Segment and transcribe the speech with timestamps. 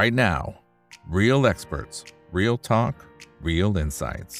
[0.00, 0.42] right now.
[1.20, 1.96] Real experts,
[2.38, 2.94] real talk,
[3.48, 4.34] real insights.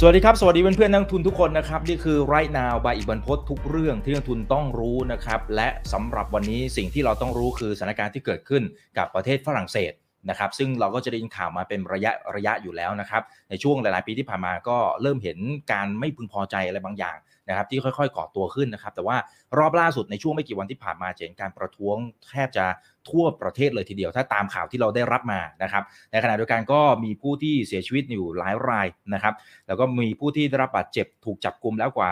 [0.00, 8.62] สวัสดีครับ สวัสดีเพื่อนๆนักทุนทุกคนนะครับ นี่คือ right now บายอีกบรรพททุกเรื่องที่นักทุนต้องรู้นะครับ และสำหรับวันนี้สิ่งที่เราต้องรู้คือสถานการณ์ที่เกิดขึ้น
[8.98, 9.92] กับประเทศฝรั่งเศส
[10.30, 15.38] นะครับซึ่งเราก็จะได้ยินข่าวมาเป็นระยะระยะอยู่แล้วนะครับ ในช่วงหลาย ๆ ปีที่ผ่านมาก็เริ่มเห็น
[15.72, 17.16] การไม่พึงพอใจอะไรบางอย่าง
[17.48, 19.16] นะครับที่ค่อยๆก่อตัวขึ้นนะครับแต่ว่า
[19.58, 21.96] รอบล่าสุดในช่วงไม่กี่วันที่ผ่านมาเห็นการประท้วง
[22.30, 22.64] แทบจะ
[23.10, 29.34] ทั่วประเทศเลยทีเดียว ถ้าตามข่าวที่เราได้รับมานะครับในขณะเดียวกันก็มีผู้ที่เสียชีวิตอยู่หลายรายนะครับ
[29.66, 32.10] แล้วก็มีผู้ที่ได้รับบาดเจ็บถูกจับกลุมแล้วกว่า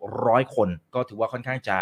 [0.00, 1.76] 600 คน ก็ถือว่าค่อนข้างจะ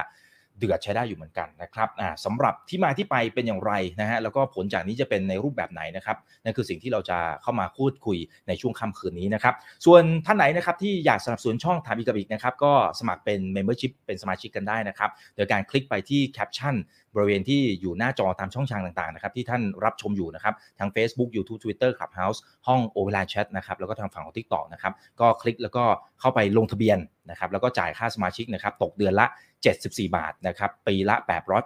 [0.59, 9.55] เดือดใช้ได้อยู่เหมือนกันนะครับอ่าสำหรับที่มาที่ไปเป็นอย่างไรนะฮะแล้วก็ผลจากนี้จะเป็นในรูปแบบไหนนะครับนั่นคือสิ่งที่เราจะเข้ามาพูดคุยในช่วงค่ำคืนนี้นะครับ
[9.87, 16.75] ส่วนท่านไหนนะครับที่อยากสนับสนุนช่องถามอีกกับอีกนะครับก็สมัครเป็น Membership เป็นสมาชิกกันได้นะครับโดยการคลิกไปที่แคปชั่น
[17.15, 25.85] บริเวณที่อยู่หน้าจอตามช่องทางต่างๆนะครับที่ท่านรับชมอยู่นะครับทาง Facebook YouTube Twitter Clubhouse ห้อง o อเวลาแชทนะครับแล้วก็ทางฝั่งของ TikTok นะครับก็คลิกแล้วก็
[26.21, 26.99] เข้าไปลงทะเบียน
[27.31, 29.27] นะครับแล้วก็จ่ายค่าสมาชิกนะครับตกเดือนละ
[29.69, 31.17] 74 บาทนะครับปีละ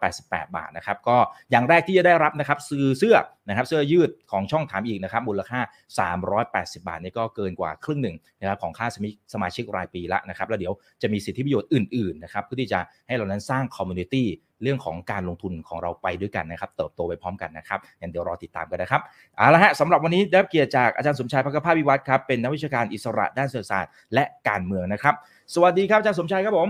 [0.02, 1.16] 888 บาทนะครับก็
[1.50, 3.16] อย่างแรกที่จะได้รับนะครับซื้อเสื้อ
[3.48, 5.60] นะครับเสื้อยืดของช่องถามอีกนะครับมูลค่า
[6.22, 8.86] 380 บาทนี่ก็เกินกว่าครึ่งหนึ่งนะครับของค่า
[9.34, 14.26] สมาชิกรายปีละนะครับแล้วเดี๋ยวจะมีสิทธิประโยชน์อื่นๆนะครับเพื่อที่จะให้เรานั้นสร้าง community
[14.62, 19.00] เรื่องของการลงทุนของเราไปด้วยกันนะครับ เติบโตไปพร้อมกันนะครับงั้นเดี๋ยวรอติดตามกันนะครับ
[19.36, 25.14] เอาละฮะสำหรับวันนี้ได้รับเกียรติจากอาจารย์สมชาย ภคภาสน์วิวัฒน์ครับเป็นนักวิชาการอิสระด้านเศรษฐศาสตร์และการเมืองนะครับ
[25.54, 26.68] สวัสดีครับอาจารย์สมชายครับผม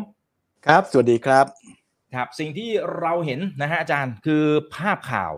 [0.66, 1.46] ครับ สวัสดีครับ
[2.14, 2.70] ครับสิ่งที่
[3.00, 5.34] เราเห็นนะฮะอาจารย์คือภาพข่าว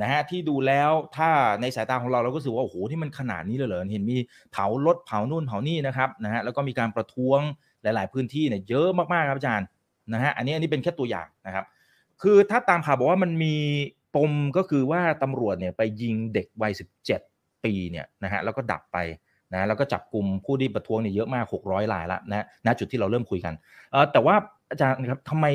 [0.00, 4.18] นะฮะที่ดูแล้วถ้าในสายตาของเราเราก็รู้สึกว่าโอ้โหที่มันขนาดนี้เลยเหรอเห็นมี
[4.52, 7.40] เผารถเผานู่นเผานี่นะครับนะฮะแล้วก็มีการประท้วง
[7.82, 9.66] หลาย ๆ พื้นที่เนี่ยเยอะมากๆครับอาจารย์
[10.12, 11.64] นะฮะอันนี้อันนี้เป็นแค่ตัวอย่างนะครับ
[12.22, 13.54] คือถ้าตามข่าวบอกว่ามันมี
[14.14, 16.72] ปมก็คือว่าตำรวจเนี่ยไปยิงเด็กวัย
[17.18, 18.98] 17 ปีเนี่ยนะฮะแล้วก็ดับไป
[19.54, 23.54] นะแล้วก็จับกลุ่มผู้ที่ประท้วงเนี่ยเยอะมาก 600รายละนะณจุดที่เราเริ่มคุยกัน
[23.90, 24.34] เออแต่ว่า
[24.70, 25.46] อาจารย์ครับทำไม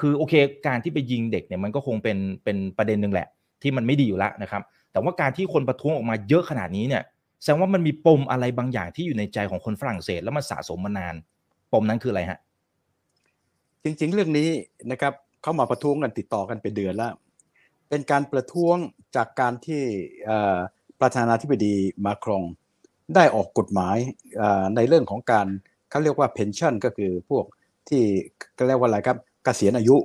[0.00, 0.34] คือโอเค
[0.66, 3.28] การที่ไปยิงเด็กเนี่ยมันก็คงเป็นเป็นประเด็นหนึ่งแหละ
[3.62, 7.02] ที่มันไม่ดีอยู่แล้วนะครับ แต่ว่าการที่คนประท้วงออกมาเยอะขนาดนี้เนี่ย
[7.42, 11.14] แสดงว่ามันมีปมอะไรบางอย่างที่อยู่ในใจของคนฝรั่งเศส แล้วมันสะสมมานาน
[11.72, 12.38] ปมนั้นคืออะไรฮะ
[13.84, 14.48] จริงๆ เรื่องนี้
[14.90, 15.12] นะครับ
[15.46, 17.12] เข้ามาประท้วงกันติดต่อกันเป็นเดือนแล้ว
[17.88, 18.76] เป็นการประท้วง
[19.16, 19.82] จากการที่
[21.00, 21.74] ประธานาธิบดี
[22.06, 22.44] มาครอง
[23.14, 23.96] ได้ออกกฎหมาย
[24.76, 25.46] ในเรื่องของการ
[25.90, 27.44] เขาเรียกว่าเพนชั่นก็คือพวก
[27.88, 28.02] ที่
[28.68, 29.96] เรียกว่าอะไรครับเกษียณอายุ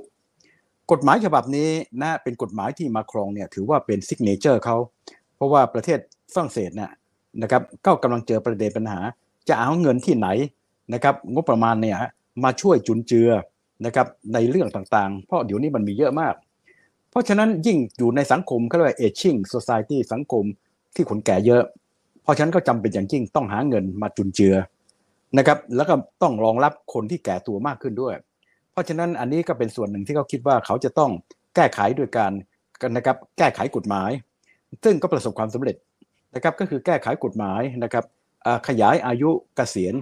[0.92, 1.70] กฎหมายฉบับนี้
[2.02, 4.76] นะเป็นกฎหมายที่มาครงเนี่ยถือว่าเป็น signature เขา
[5.36, 5.98] เพราะว่าประเทศ
[6.34, 6.90] ฝรั่งเศสเนี่ย
[7.42, 9.00] นะครับก็กำลังเจอประเด็นปัญหา
[9.48, 10.28] จะเอาเงินที่ไหน
[10.94, 11.96] นะครับงบประมาณเนี่ย
[12.44, 13.30] มาช่วยจุนเจือ
[13.86, 16.34] นะครับในเรื่องต่างๆ เพราะเดี๋ยวนี้มันมีเยอะมาก
[17.10, 20.44] เพราะฉะนั้นยิ่งอยู่ในสังคมเขาเรียกว่า aging society สังคม
[20.94, 21.62] ที่คนแก่เยอะ
[22.22, 24.54] เพราะฉะนั้นก็จำเป็นอย่างยิ่งต้องหาเงินมาจุนเจือ
[25.38, 28.14] นะครับแล้วก็ต้องรองรับคนที่แก่ตัวมากขึ้นด้วย
[28.72, 31.10] เพราะฉะนั้นอันนี้ก็เป็นส่วนหนึ่งที่เขาคิดว่าเขาจะต้อง
[31.56, 32.32] แก้ไขโดยการ
[32.96, 34.10] นะครับแก้ไขกฎหมาย
[34.84, 35.76] ซึ่งก็ประสบความสำเร็จ
[36.34, 38.04] นะครับก็คือแก้ไขกฎหมายนะครับ
[38.68, 39.94] ขยายอายุเกษียณ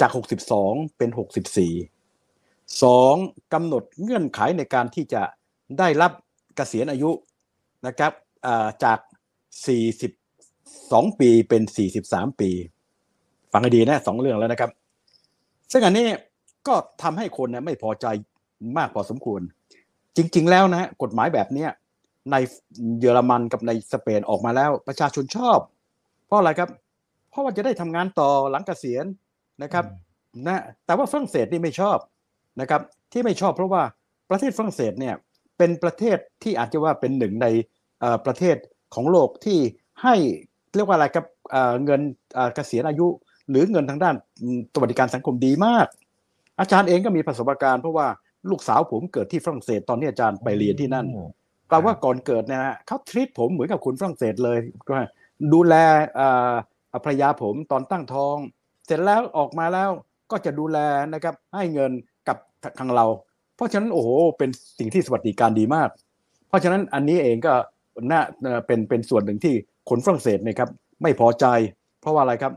[0.00, 0.10] จาก
[0.54, 1.91] 62 เป็น 64
[2.80, 3.52] 2.
[3.52, 5.22] กำหนดเงื่อนไขในการที่จะ
[5.78, 6.12] ได้รับ
[6.56, 7.10] เกษียณอายุ
[7.86, 8.12] นะครับ
[8.84, 8.98] จาก
[10.34, 11.62] 42 ปีเป็น
[12.02, 12.50] 43 ปี
[13.52, 14.70] ฟังให้ดีนะสองเรื่องแล้วนะครับ
[15.72, 16.06] ซึ่งอันนี้
[16.68, 18.06] ก็ทำให้คนนะไม่พอใจ
[18.78, 19.40] มากพอสมควร
[20.16, 21.66] จริง ๆ แล้วนะกฎหมายแบบนี้
[22.30, 22.36] ใน
[23.00, 25.58] เยอรมันกับในสเปนออกมาแล้วประชาชนชอบ
[26.26, 26.70] เพราะอะไรครับ
[27.30, 29.04] เพราะว่าจะได้ทำงานต่อหลังเกษียณ
[29.62, 29.84] นะครับ
[30.46, 31.98] นะแต่ว่าฝรั่งเศสนี่ไม่ชอบ
[32.60, 32.80] นะครับ
[33.12, 33.82] ที่ไม่ชอบเพราะว่า
[34.30, 35.14] ประเทศฝรั่งเศสเนี่ย
[35.58, 37.46] เป็นประเทศที่อาจจะว่าเป็นหนึ่งใน
[38.26, 38.56] ประเทศ
[38.94, 39.58] ของโลกที่
[40.02, 40.14] ให้
[40.74, 41.26] เรียกว่าอะไรครับ
[41.84, 42.00] เงิน
[42.54, 43.06] เกษียณอายุ
[43.50, 44.14] หรือเงินทางด้าน
[44.74, 45.86] สวัสดิการสังคมดีมาก
[46.60, 48.06] อาจารย์เองก็มีประสบการณ์เพราะว่า
[48.50, 51.06] ลูกสาวผมเกิดที่ฝรั่งเศสตอนนี้อาจารย์ไปเรียนที่นั่น
[51.70, 54.58] กล่าวว่าก่อนเกิดเนี่ยเขาทรีตผมเหมือนกับคุณฝรั่งเศสเลย
[55.52, 55.74] ดูแล
[57.04, 58.36] ภรรยาผมตอนตั้งท้อง
[58.86, 59.90] เสร็จแล้วออกมาแล้ว
[60.30, 60.78] ก็จะดูแล
[61.14, 62.11] นะครับให้เงินกับ
[62.78, 63.06] ทางเรา
[63.56, 65.88] เพราะฉะนั้นโอ้โหเป็นสิ่งที่สวัสดิการดีมาก
[66.48, 67.54] เพราะฉะนั้นอันนี้เองก็
[68.10, 68.20] น่า
[68.66, 69.54] เป็นเป็นส่วนหนึ่งที่
[69.88, 70.68] คนฝรั่งเศสนะครับ
[71.02, 71.46] ไม่พอใจ
[72.00, 72.52] เพราะว่าอะไรครับ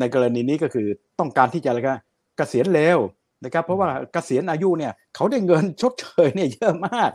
[0.00, 0.86] ในกรณีนี้ก็คือ
[1.18, 1.98] ต้องการที่จะอะไรครับ
[2.36, 2.98] เกษียณเร็ว
[3.44, 7.10] นะครับเพราะว่าเกษียณอายุเนี่ยเขาได้เงินชดเชยเนี่ยเยอะมาก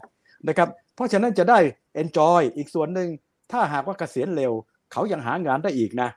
[0.48, 1.60] นะครับเพราะฉะนั้นจะได้
[2.02, 3.10] enjoy อีกส่วนหนึ่ง
[3.52, 4.54] ถ้าหากว่าเกษียณเร็ว
[4.92, 6.10] เขายังหางานได้อีกนะ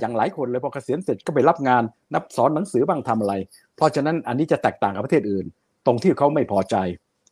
[0.00, 1.82] อย่างหลายคนเลยพอเกษียณเสร็จก็ไปรับงาน
[2.14, 3.34] นับสอนหนังสือบ้างทำอะไร
[3.76, 5.46] เพราะฉะนั้นอันนี้จะแตกต่างกับประเทศอื่น
[5.86, 6.76] ตรงที่เขาไม่พอใจ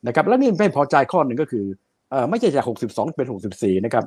[0.07, 1.67] นะครับ และนี่ไม่พอใจข้อหนึ่งก็คือ
[2.31, 3.27] ไม่ใช่จาก 62 เป็น
[3.57, 4.05] 64 นะครับ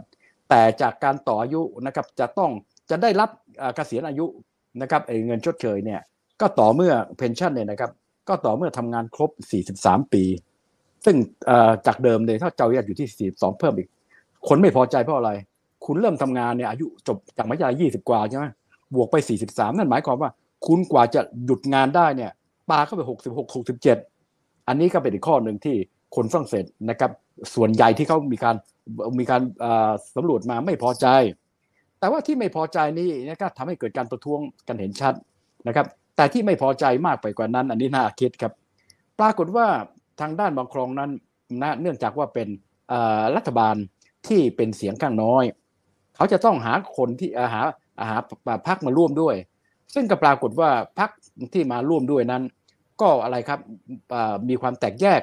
[0.50, 2.52] แต่จากการต่ออายุนะครับจะต้อง
[2.90, 3.30] จะได้รับ
[3.76, 4.26] เกษียณอายุ
[4.82, 6.00] นะครับไอ้เงินชดเชยเนี่ย
[6.42, 7.92] ก็ต่อเมื่อเพนชั่นเนี่ยนะครับ
[8.30, 9.32] ก็ต่อเมื่อทำงานครบ
[9.70, 10.24] 43 ปี
[11.06, 11.16] ซึ่ง
[11.88, 13.88] จากเดิมเลยถ้าเจ้าอยอยู่ที่ 42 เพิ่มอีก
[14.48, 15.32] คนไม่พอใจเพราะอะไร
[15.86, 18.46] คุณเริ่มทำงานเนี่ยอายุจบจากมหาวิทยาลัย20กว่าใช่ไหม
[18.96, 19.16] บวกไป
[19.48, 20.30] 43นั่นหมายความว่า
[20.68, 22.32] คุณกว่าจะหยุดงานได้เนี่ย
[22.70, 23.56] ปาเข้าไป66
[24.08, 25.76] 67อันนี้ก็เป็นอีกข้อหนึ่งที่
[26.16, 27.12] คนฝรั่งเศสนะครับ
[27.56, 28.56] ส่วนใหญ่ที่เขามีการ
[29.20, 29.42] มีการ
[30.16, 31.08] สำรวจมาไม่พอใจ
[32.00, 35.14] แต่ว่าที่ไม่พอใจนี่นะครับทำให้เกิดการประท้วงกันเห็นชัด
[35.68, 35.86] นะครับ
[36.16, 38.54] แต่ที่ไม่พอใจมากไปกว่านั้น อันนี้น่าคิดครับ
[39.20, 39.68] ปรากฏว่า
[40.22, 41.12] ทางด้านบางครองนั้น
[41.62, 42.48] นะเนื่องจากว่าเป็น
[43.36, 43.76] รัฐบาล
[44.28, 45.44] ที่เป็นเสียงข้างน้อย
[46.20, 47.62] เขาจะต้องหาคนที่อ่อหา
[48.10, 48.16] หา
[48.68, 49.36] พักมาร่วมด้วย
[49.94, 50.70] ซึ่งก็ปรากฏว่า
[51.00, 51.10] พัก
[51.54, 52.44] ที่มาร่วมด้วยนั้น
[53.02, 53.60] ก็อะไรครับ
[54.50, 55.22] มีความแตกแยก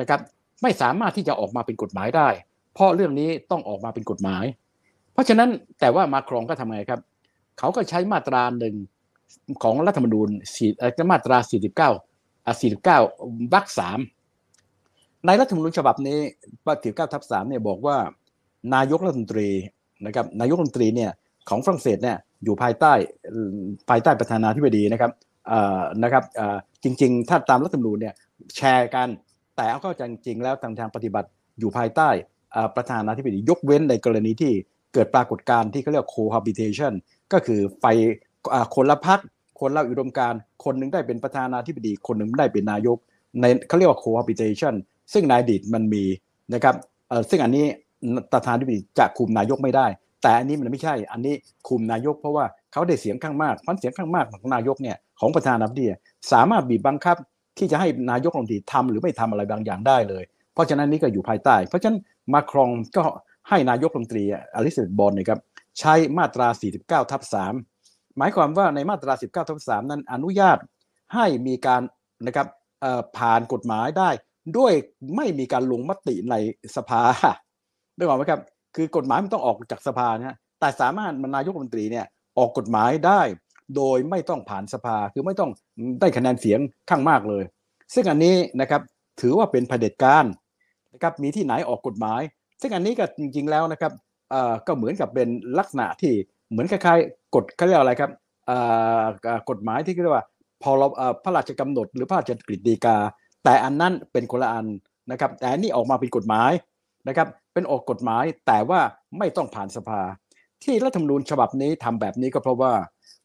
[0.00, 0.20] นะครับ
[0.62, 2.28] ไม่สามารถที่จะออกมาเป็นกฎหมายได้
[2.74, 4.44] เพราะเรื่องนี้ต้องออกมาเป็นกฎหมาย
[5.12, 5.50] เพราะฉะนั้น
[5.80, 7.00] แต่ว่ามาครองก็ทำไงครับ
[7.58, 8.74] เขาก็ใช้มาตราหนึ่ง
[9.62, 11.38] ของรัฐธรรมนูญสี่เอ่อมาตรา
[11.74, 13.98] 49อะ49วรรคสาม
[15.26, 16.18] ในรัฐธรรมนูญฉบับนี้
[16.66, 17.96] ว่า49ทับ3เนี่ยบอกว่า
[18.74, 19.48] นายกรัฐมนตรี
[20.06, 21.10] นะครับนายกรัฐมนตรีเนี่ย
[21.48, 22.92] ของฝรั่งเศสเนี่ยอยู่ภายใต้
[23.90, 25.10] ภายใต้ประธานาธิบดีนะครับ
[26.02, 26.24] นะครับ
[26.82, 28.14] จริงๆ ถ้าตามรัฐธรรมนูญเนี่ย
[28.56, 29.08] แชร์กัน
[29.56, 31.28] แต่เอาเข้าจจริงๆแล้วทางทางปฏิบัติ
[31.58, 32.08] อยู่ภายใต้
[32.76, 34.52] ประธานาธิบดียกเว้นในกรณีที่
[34.94, 36.92] เกิดปรากฏการณ์ที่เขาเรียก cohabitation
[37.32, 37.84] ก็คือไฟ
[38.52, 39.20] อคนละพัก
[39.60, 40.34] คนละอุดมการ
[40.64, 42.98] คนหนึ่งได้เป็นประธานาธิบดี คนหนึ่งได้เป็นนายก
[43.40, 44.74] ในเขาเรียกว่า cohabitation
[45.12, 46.04] ซึ่งในอดีตมันมี
[46.54, 46.74] นะครับ
[47.30, 47.66] ซึ่งอันนี้
[48.32, 49.86] ประธานาธิบดีจะคุมนายกไม่ได้
[50.22, 51.34] แต่อันนี้มันไม่ใช่ อันนี้
[51.68, 55.86] คุมนายกเพราะว่าเขาได้เสียงข้างมากพราะเสียงข้างมากของนายกเนี่ยของประธานาธิบดี
[56.32, 57.16] สามารถบีบบังคับ
[57.58, 60.24] ที่จะให้นายกรัฐมนตรีทำหรือไม่ทำอะไรบางอย่างได้เลย
[60.54, 61.98] เพราะฉะนั้นนี่ก็อยู่ภายใต้ เพราะฉะนั้น
[62.34, 63.04] มาครองก็
[63.48, 64.24] ให้นายกรัฐมนตรี
[64.54, 65.40] อลิซาเบธบอลนะครับ
[65.78, 66.48] ใช้มาตรา
[66.80, 67.22] 49 ทับ
[67.70, 70.58] 3 หมายความว่าในมาตรา 19 ทับ 3 นั้นอนุญาต
[71.14, 71.82] ให้มีการ
[72.26, 72.46] นะครับ
[73.18, 74.10] ผ่านกฎหมายได้
[74.56, 74.72] ด้วย
[75.16, 76.34] ไม่มีการลงมติใน
[76.76, 77.02] สภา
[77.98, 78.40] ได้หรอกไหมครับ
[78.76, 82.06] คือกฎหมายมันต้องออกจากสภานะแต่สามารถมันนายกรัฐมนตรีเนี่ย
[82.38, 83.20] ออกกฎหมายได้
[83.76, 85.50] โดยไม่ต้องผ่านสภาคือไม่ต้อง
[86.00, 86.60] ได้คะแนนเสียง
[86.90, 87.44] ข้างมากเลย
[87.94, 88.82] ซึ่งอันนี้นะครับ
[89.20, 90.24] ถือว่าเป็นเผด็จการ
[90.94, 92.20] นะครับมีที่ไหนออกกฎหมาย
[92.60, 93.92] ซึ่งอันนี้ก็จริง ๆแล้วนะครับ
[94.66, 95.28] ก็เหมือนกับเป็น
[95.58, 96.12] ลักษณะที่
[96.50, 98.10] เหมือนคล้ายๆกฎเขาเรียกอะไรครับ
[99.50, 100.24] กฎหมายที่เรียกว่า
[100.62, 100.86] พอเรา
[101.24, 102.96] พระราชกำหนด หรือพระราชกฤษฎีกา
[103.44, 104.66] แต่อันนั้นเป็นคนละอัน
[105.10, 106.52] นะครับ แต่อันนี้ออกมาเป็นกฎหมาย
[107.08, 107.28] นะครับ
[107.58, 108.80] เป็นออกกฎหมาย แต่ว่า
[109.18, 110.00] ไม่ต้องผ่านสภา
[110.64, 112.72] ที่รัฐธรรมนูญฉบับนี้ทำแบบนี้ก็เพราะว่า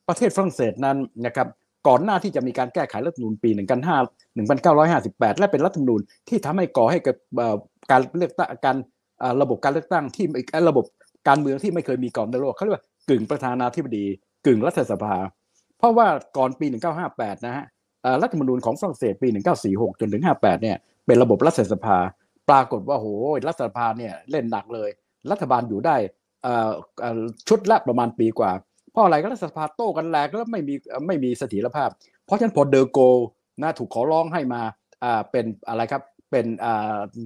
[0.07, 1.47] ประเทศฝรั่งเศสนั้นนะครับ
[1.87, 3.49] ก่อนหน้าที่จะมีการแก้ไขรัฐธรรมนูญปี
[4.45, 7.17] 1958 และเป็นรัฐธรรมนูญที่ทำให้ก่อให้เกิด
[7.91, 8.77] การเลือกตั้งการ
[9.41, 10.25] ระบบการเลือกตั้งที่
[10.69, 10.85] ระบบ
[11.27, 14.05] การเมืองที่ไม่เคยมีก่อนในโลกเขาเรียกว่ากึ่งประธานาธิบดี
[14.45, 15.15] กึ่งรัฐสภา
[15.77, 16.07] เพราะว่า
[16.37, 16.65] ก่อนปี
[17.05, 17.65] 1958 นะฮะ
[18.21, 19.27] รัฐธรรมนูญของฝรั่งเศสปี
[19.63, 21.97] 1946 จนถึง 58 เนี่ยเป็นระบบรัฐสภา
[22.49, 23.07] ปรากฏว่าโห
[23.47, 24.89] รัฐสภาเนี่ยเล่นหนักเลย
[25.31, 25.95] รัฐบาลอยู่ได้
[27.47, 28.51] ชุดละประมาณปีกว่า
[28.91, 30.75] เพราะอะไรก็รัฐสภาโต้กันแหลกแล้วไม่มี
[31.07, 31.89] ไม่มีเสถียรภาพ
[32.25, 32.99] เพราะฉะนั้นพอเดอโก
[33.61, 34.61] นะถูกขอร้องให้มา
[35.31, 36.45] เป็นอะไรครับเป็น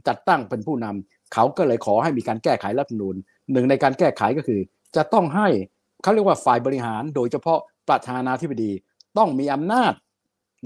[0.08, 3.16] จัดตั้งเป็นผู้นำเขาก็เลยขอให้มีการแก้ไขรัฐนูญ
[3.52, 4.60] หนึ่งในการแก้ไขก็คือ
[4.96, 5.48] จะต้องให้
[6.04, 7.60] เขาเรียกว่าฝ่ายบริหารโดยเฉพาะ
[7.90, 8.72] ประธานาธิบดี
[9.18, 9.94] ต้องมีอำนาจ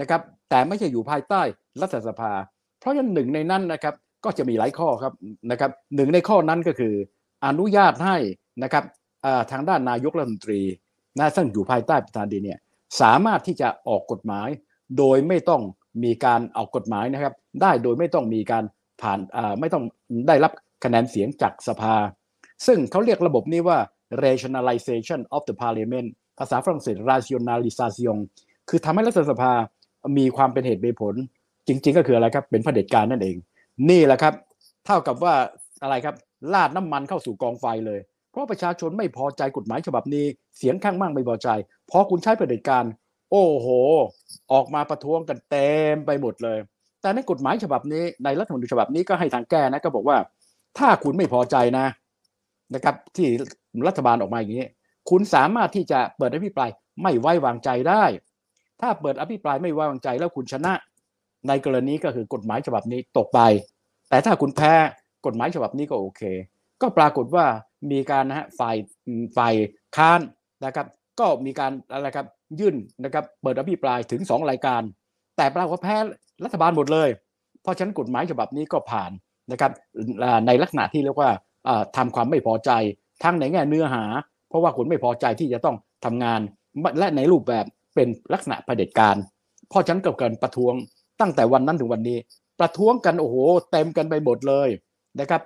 [0.01, 1.41] นะครับแต่ไม่ใช่อยู่ภายใต้
[1.81, 2.31] รัฐสภา
[2.79, 3.93] เพราะฉะนั้นหนึ่งในนั้นนะครับ
[4.25, 5.13] ก็จะมีหลายข้อครับ
[5.51, 6.93] นะครับหนึ่งในข้อนั้นก็คือ
[7.45, 8.17] อนุญาตให้
[8.63, 8.83] นะครับ
[9.51, 10.61] ทางด้านนายกรัฐมนตรี
[11.19, 12.59] นะซึ่งอยู่ภายใต้ประธานดีเนี่ย
[13.01, 14.49] สามารถที่จะออกกฎหมาย
[14.97, 15.61] โดยไม่ต้อง
[16.03, 18.63] มีการออกกฎหมายนะครับ ได้โดยไม่ต้องมีการ
[19.01, 19.19] ผ่าน
[19.59, 19.83] ไม่ต้อง
[20.27, 20.51] ได้รับ
[20.83, 21.95] คะแนนเสียงจากสภา
[22.67, 23.77] ซึ่งเขาเรียกระบบนี้ว่า
[24.23, 26.07] rationalization of the parliament
[26.39, 28.17] ภาษาฝรั่งเศส rationalisation
[28.69, 29.51] คือทำให้รัฐสภา
[30.17, 31.15] มีความเป็นเหตุเป็นผล
[31.67, 33.37] จริง ๆ ก็คืออะไรครับ เป็นเผด็จการนั่นเอง
[33.89, 34.33] นี่แหละครับ
[34.85, 35.35] เท่ากับว่า
[35.83, 36.15] อะไรครับ
[36.53, 37.99] ลาดน้ำมันเข้าสู่กองไฟเลย
[38.31, 40.25] เพราะประชาชนไม่พอใจกฎหมายฉบับนี้
[40.57, 41.49] เสียงข้างมากไม่พอใจ
[41.91, 42.85] พอคุณใช้ประเด็จการ
[43.31, 43.67] โอ้โห
[44.51, 46.59] ออกมาประท้วงกันเต็มไปหมดเลย
[47.01, 50.17] แต่ในกฎหมายฉบับนี้ในรัฐธรรมนูญฉบับนี้ก็ให้ทางแก้นะก็บอกว่า
[50.77, 51.85] ถ้าคุณไม่พอใจนะ
[52.73, 53.27] นะครับ ที่
[53.87, 54.65] รัฐบาลออกมาอย่างนี้
[55.09, 56.69] คุณสามารถที่จะเปิดอภิปราย
[57.03, 58.03] ไม่ไว้วางใจได้
[58.81, 60.73] ถ้าเปิดอภิปรายไม่ไว้วางใจแล้วคุณชนะ
[61.47, 63.39] ในกรณีก็คือกฎหมายฉบับนี้ตกไป
[64.09, 64.73] แต่ถ้าคุณแพ้
[65.25, 66.21] กฎหมายฉบับนี้ก็โอเค
[66.81, 67.45] ก็ปรากฏว่า
[67.91, 68.75] มีการนะฮะฝ่าย
[69.37, 69.53] ฝ่าย
[69.95, 70.19] ค้าน
[70.65, 70.87] นะครับ
[71.19, 72.27] ก็มีการอะไรครับ
[72.59, 74.81] ยื่นนะครับเปิดอภิปรายถึง 2 รายการ
[75.37, 75.97] แต่ปรากฏว่าแพ้
[76.43, 77.09] รัฐบาลหมดเลย
[77.61, 79.11] เพราะฉะนั้นกฎหมายฉบับนี้ก็ผ่าน
[79.51, 79.71] นะครับ
[80.47, 81.31] ในลักษณะที่เรียกว่า
[81.67, 82.71] อ่าทำความไม่พอใจ
[83.23, 84.03] ทั้งในแง่เนื้อหา
[84.49, 86.39] เพราะว่าคนไม่พอใจที่จะต้องทำงาน
[86.99, 89.15] และในรูปแบบเป็นลักษณะเผด็จการ
[89.69, 90.73] เพราะฉะนั้นก็เกิดประท้วง
[91.21, 92.17] ตั้งแต่วันนั้นถึงวันนี้
[92.59, 93.35] ประท้วงกันโอ้โห
[93.71, 94.69] เต็มกันไปหมดเลย
[95.19, 95.41] นะครับ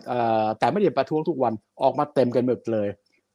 [0.60, 1.53] แต่ไม่ได้ประท้วงทุกวัน
[1.84, 2.88] ออกมาเต็มกันหมดเลย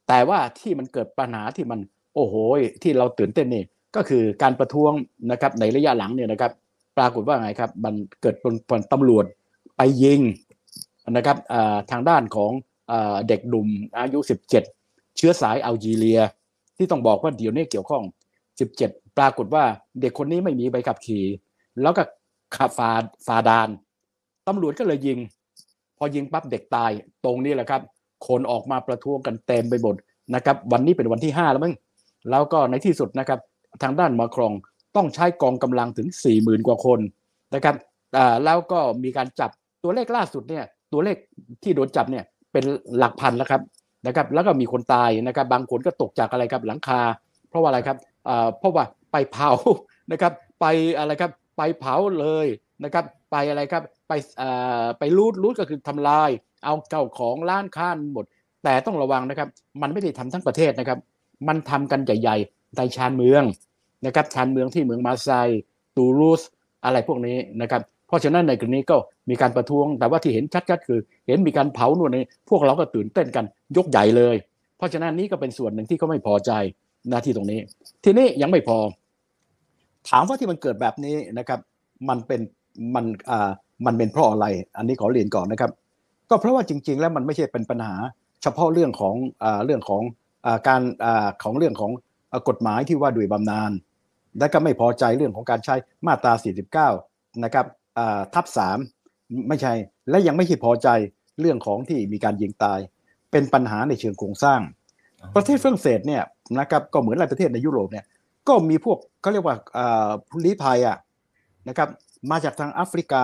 [0.07, 1.79] แต่ว่าที่มันเกิดปัญหาที่มัน
[2.15, 2.35] โอ้โห
[2.83, 3.63] ที่เราตื่นเต้นนี่
[3.95, 4.91] ก็คือการประท้วง
[5.31, 6.51] นะครับในระยะหลังเนี่ยนะครับ
[6.97, 9.25] ปรากฏว่าไงครับมันเกิดเป็นตำรวจ
[9.77, 10.21] ไปยิง
[11.11, 11.37] นะครับ
[11.91, 12.51] ทางด้านของ
[13.27, 13.67] เด็กหนุ่ม
[13.97, 14.19] อายุ
[14.49, 16.19] 17 เชื้อสายอัลจีเรีย
[16.77, 18.03] ที่ต้องบอกว่าเดี๋ยวนี้เกี่ยวข้อง
[18.59, 19.63] 17 ปรากฏว่า
[20.01, 21.23] เด็กคนนี้ไม่มีใบขับขี่
[21.81, 22.03] แล้วก็
[22.55, 22.89] ขับฟา
[23.27, 23.69] ฟาดาน
[24.47, 25.17] ตำรวจก็เลยยิง
[25.97, 26.91] พอยิงปั๊บเด็กตาย
[27.25, 27.81] ตรงนี้แหละครับ
[28.27, 29.95] คนออกมาประท้วงกันเต็มไปหมด
[30.35, 31.73] นะครับ วันนี้เป็นวันที่ 5 แล้วมั้ง
[32.29, 33.39] แล้วก็ในที่สุดนะครับ
[33.81, 34.53] ทางด้านมาครอง
[34.95, 36.99] ต้องใช้กองกำลังถึง 40,000 กว่าคน
[37.55, 37.75] นะครับ
[38.45, 39.49] แล้วก็มีการจับ
[39.83, 41.17] ตัวเลขล่าสุดเนี่ยตัวเลข
[41.63, 42.65] ที่โดนจับเนี่ยเป็น
[42.97, 43.61] หลักพันแล้วครับ
[44.07, 47.01] นะครับ แล้วก็มีคนตายนะครับ บางคนก็ตกจากอะไรครับหลังคา
[47.49, 47.97] เพราะว่าอะไรครับ
[48.29, 49.51] อ่าเพราะว่าไปเผา
[50.11, 50.65] นะครับ ไป
[50.97, 51.31] อะไรครับ
[51.63, 52.47] ไปเผาเลย
[52.83, 54.13] นะครับ ไปอะไรครับ ไป
[54.99, 56.29] ไปรูดรูดก็คือทำลาย
[56.65, 58.25] เอาเก่าของล้านค้านหมด
[58.63, 59.47] แต่ต้องระวังนะครับ
[59.81, 60.99] มันไม่ได้ทำทั้งประเทศนะครับ
[61.47, 63.43] มันทำกันใหญ่ๆในชานเมือง
[64.05, 65.29] นะครับชานเมืองที่เมืองมาไซ
[65.97, 66.41] ตูรูส
[66.85, 68.97] อะไรพวกนี้นะครับ เพราะฉะนั้นในกรณีก็
[69.29, 73.45] มีการประท้วง แต่ว่าที่เห็นชัดๆคือ เห็นมีการเผาหน่วยนี้พวกเราก็ตื่นเต้นกัน
[73.77, 74.35] ยกใหญ่เลย
[74.77, 76.51] เพราะฉะนั้นนี้ก็เป็นส่วนหนึ่งที่เขาไม่พอใจ
[77.09, 77.59] หน้าที่ตรงนี้
[78.03, 78.77] ทีนี้ยังไม่พอ
[80.09, 81.59] ถามว่าที่มันเกิดแบบนี้นะครับ
[82.09, 82.41] มันเป็น
[82.95, 83.49] มันอ่า
[83.85, 84.45] มันเป็นเพราะอะไร
[84.77, 85.71] อันนี้ขอเรียนก่อนนะครับ
[86.29, 87.95] ก็เพราะว่าจริง ๆ แล้วมันไม่ใช่เป็นปัญหา
[88.43, 90.01] เฉพาะเรื่องของอ่าเรื่องของ
[90.45, 91.91] อ่าการอ่าของเรื่องของ
[92.31, 93.71] อ่ากฎหมายที่ว่าด้วยบำนาญ
[94.39, 95.75] และก็ไม่พอใจเรื่องของการใช้
[96.07, 96.33] มาตรา
[96.87, 97.65] 49 นะครับ
[97.97, 98.45] อ่าทับ
[98.93, 99.73] 3ไม่ใช่
[100.09, 100.87] และยังไม่ใช่พอใจ
[101.39, 102.79] เรื่องของที่มีการยิงตาย
[103.31, 104.59] เป็นปัญหาในเชิงโครงสร้าง
[105.35, 106.23] ประเทศฝรั่งเศสเนี่ย
[106.59, 108.05] นะครับก็เหมือนหลายประเทศในยุโรปเนี่ย
[108.47, 109.55] ก็มีพวกเขาเรียกว่า
[110.29, 110.97] ผู้ลี้ภัยอะ
[111.69, 111.89] นะครับ
[112.31, 113.23] มาจากทางแอฟริกา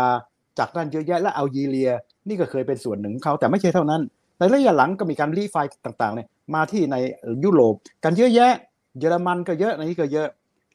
[0.59, 1.89] จากด้านเยอะแยะและอัลจีเรีย
[2.27, 4.01] นี่ก็เคยเป็นส่วนหนึ่งของเขาแต่ไม่ใช่เท่านั้น
[4.39, 6.95] ในระยะหลังก็มีการลี้ภัยต่างๆเนี่ยมาที่ใน
[7.43, 8.53] ยุโรปกันเยอะแยะ
[8.99, 10.27] เยอรมันก็เยอะในนี้ก็เยอะ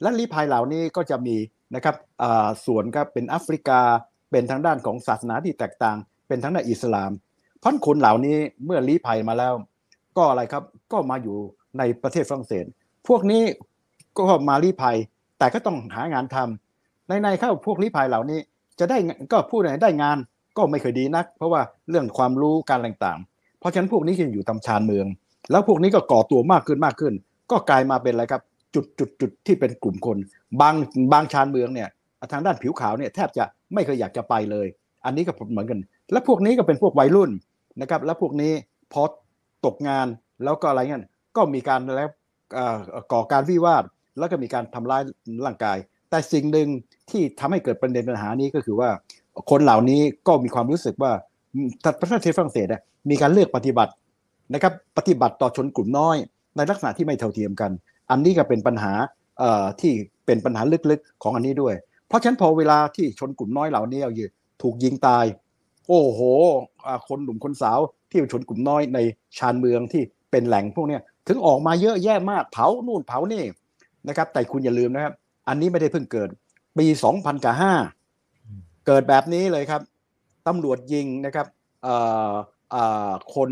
[0.02, 1.36] และลี้ภัยเหล่านี้ก็จะมี
[1.74, 1.96] นะครับ
[2.66, 3.80] ส่วนก็เป็นแอฟริกา
[4.30, 5.96] เป็นทางด้านของศาสนาที่แตกต่าง
[6.28, 7.10] เป็นทางด้านอิสลาม
[7.62, 9.54] พราะคนเหล่านี้เมื่อลี้ภัยมาแล้ว
[10.16, 11.36] ก็อะไรครับก็มาอยู่
[11.78, 12.64] ในประเทศฝรั่งเศส
[13.08, 13.42] พวกนี้
[14.16, 14.96] ก็มาลี้ภัย
[15.38, 18.40] แต่ก็ต้องหางานทำในในเข้าพวกลี้ภัยเหล่านี้
[18.78, 18.96] จะได้
[19.32, 20.18] ก็พูดไหนได้งาน
[20.56, 25.06] ก็ไม่เคยดีนัก เพราะว่าเรื่องความรู้การต่างๆ เพราะฉะนั้นพวกนี้จะอยู่ตำชานเมือง
[25.50, 27.14] แล้วพวกนี้ก็ก่อตัวมากขึ้นมากขึ้น
[27.50, 28.42] ก็กลายมาเป็นอะไรครับ
[28.74, 30.18] จุดจุดจุดที่เป็นกลุ่มคน
[30.60, 30.74] บาง
[31.12, 31.88] บางชานเมืองเนี่ย
[32.32, 34.66] ทางด้านผิวขาวเนี่ยแทบจะไม่เคยอยากจะไปเลย
[35.04, 35.78] อันนี้ก็เหมือนกัน
[36.12, 37.30] และพวกนี้ก็เป็นพวกวัยรุ่น
[37.80, 38.52] นะครับ และพวกนี้
[38.92, 39.02] พอ
[39.66, 40.06] ตกงาน
[40.44, 41.02] แล้วก็อะไรเงี้ย
[41.36, 42.10] ก็มีการแล้ว
[43.12, 43.84] ก่อการวิวาท
[44.18, 45.02] แล้วก็มีการทำร้าย
[45.46, 45.78] ร่างกาย
[46.10, 46.68] แต่สิ่งหนึ่ง
[47.10, 48.90] ที่ทำให้เกิดประเด็นปัญหานี้ก็คือว่า
[49.50, 51.12] คนเหล่านี้ก็มีความรู้สึกว่า
[52.00, 53.92] ประเทศฝรั่งเศสเนี่ยมีการเลือกปฏิบัติ
[54.52, 56.16] นะครับปฏิบัติต่อชนกลุ่มน้อย
[56.56, 57.70] ในลักษณะที่ไม่เท่าเทียมกัน
[58.10, 58.92] อันนี้ก็เป็นปัญหา
[59.80, 59.92] ที่
[60.26, 61.74] เป็นปัญหาลึกๆของอันนี้ด้วย
[62.08, 64.28] เพราะฉะนั้นพอเวลาที่ชนกลุ่มน้อยเหล่านี้เอาอยู่
[64.62, 65.24] ถูกยิงตาย
[65.88, 66.20] โอ้โห
[67.08, 67.78] คนหนุ่มคนสาว
[68.10, 68.98] ที่เป็นชนกลุ่มน้อยใน
[69.38, 73.42] ชานเมืองที่เป็นแหล่งพวกนี้ถึงออกมาเยอะแยะมากเผานู่นเผานี่
[74.08, 75.12] นะครับ แต่คุณอย่าลืมนะครับ
[75.48, 76.28] อันนี้ไม่ได้เพิ่งเกิด
[76.78, 76.86] ปี
[78.06, 79.82] 2005เกิดแบบนี้เลยครับ
[80.46, 81.46] ตำรวจยิงนะครับ
[83.34, 83.48] คน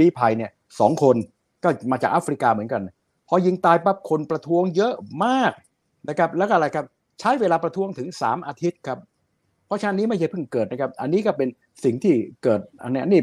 [0.00, 0.50] ลี้ภัยเนี่ย
[0.80, 1.16] สองคน
[1.64, 2.82] ก็มาจากแอฟริกาเหมือนกัน
[3.28, 5.52] พอยิงตายปั๊บคนประท้วงเยอะมาก
[6.08, 6.86] นะครับแล้วก็อะไรครับ
[7.20, 8.98] ใช้เวลาประท้วงถึง 3 อาทิตย์ครับ
[9.66, 11.48] เพราะฉะนั้นนี้ไม่ใช่เพิ่งเกิดนะครับ อันนี้ก็เป็น
[11.84, 13.20] สิ่งที่เกิดอันนี้นี่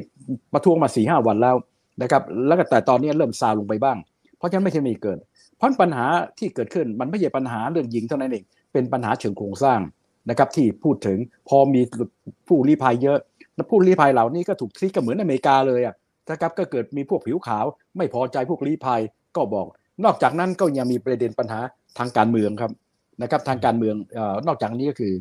[0.53, 1.55] ประท้วงมาสี่ห้าวันแล้ว
[2.01, 3.97] นะครับแล้วก็แต่ตอนนี้เริ่มซาลงไปบ้าง
[4.37, 5.17] เพราะฉะนั้นไม่ใช่มีเกิด
[5.65, 6.05] ราะปัญหา
[6.39, 8.43] ที่เกิดขึ้นมันไม่ใช่ปัญหาเรื่องยิงเท่านั้นเอง
[8.73, 9.79] เป็นปัญหาเชิงโครงสร้าง
[10.29, 11.17] นะครับที่พูดถึง
[11.49, 11.81] พอมี
[12.47, 13.19] ผู้ลี้ภัยเยอะ
[13.55, 15.95] แล้วผู้ลี้ภัยเหล่านี้ก็ถูกทรีตก็เหมือนอเมริกาเลยอะ
[16.31, 17.65] นะครับก็เกิดมีพวกผิวขาว
[17.97, 19.01] ไม่พอใจพวกลี้ภัย
[19.35, 19.67] ก็บอก
[20.05, 21.59] นอกจากนั้นก็ยังมีประเด็นปัญหา
[21.97, 22.71] ทางการเมืองครับ
[23.21, 23.95] นะครับทางการเมือง
[24.47, 25.13] นอกจากนี้ก็คือ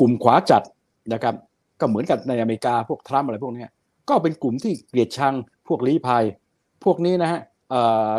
[0.00, 0.62] กลุ่มขวาจัด
[1.12, 1.34] นะครับ
[1.80, 3.66] ก็เหมือนกับในอเมริกาพวกทรัมป์อะไรพวกนี้
[4.08, 5.34] ก็เป็นกลุ่มที่เกลียดชัง
[5.68, 6.24] พวกลี้ภัย
[6.84, 7.40] พวกนี้นะฮะ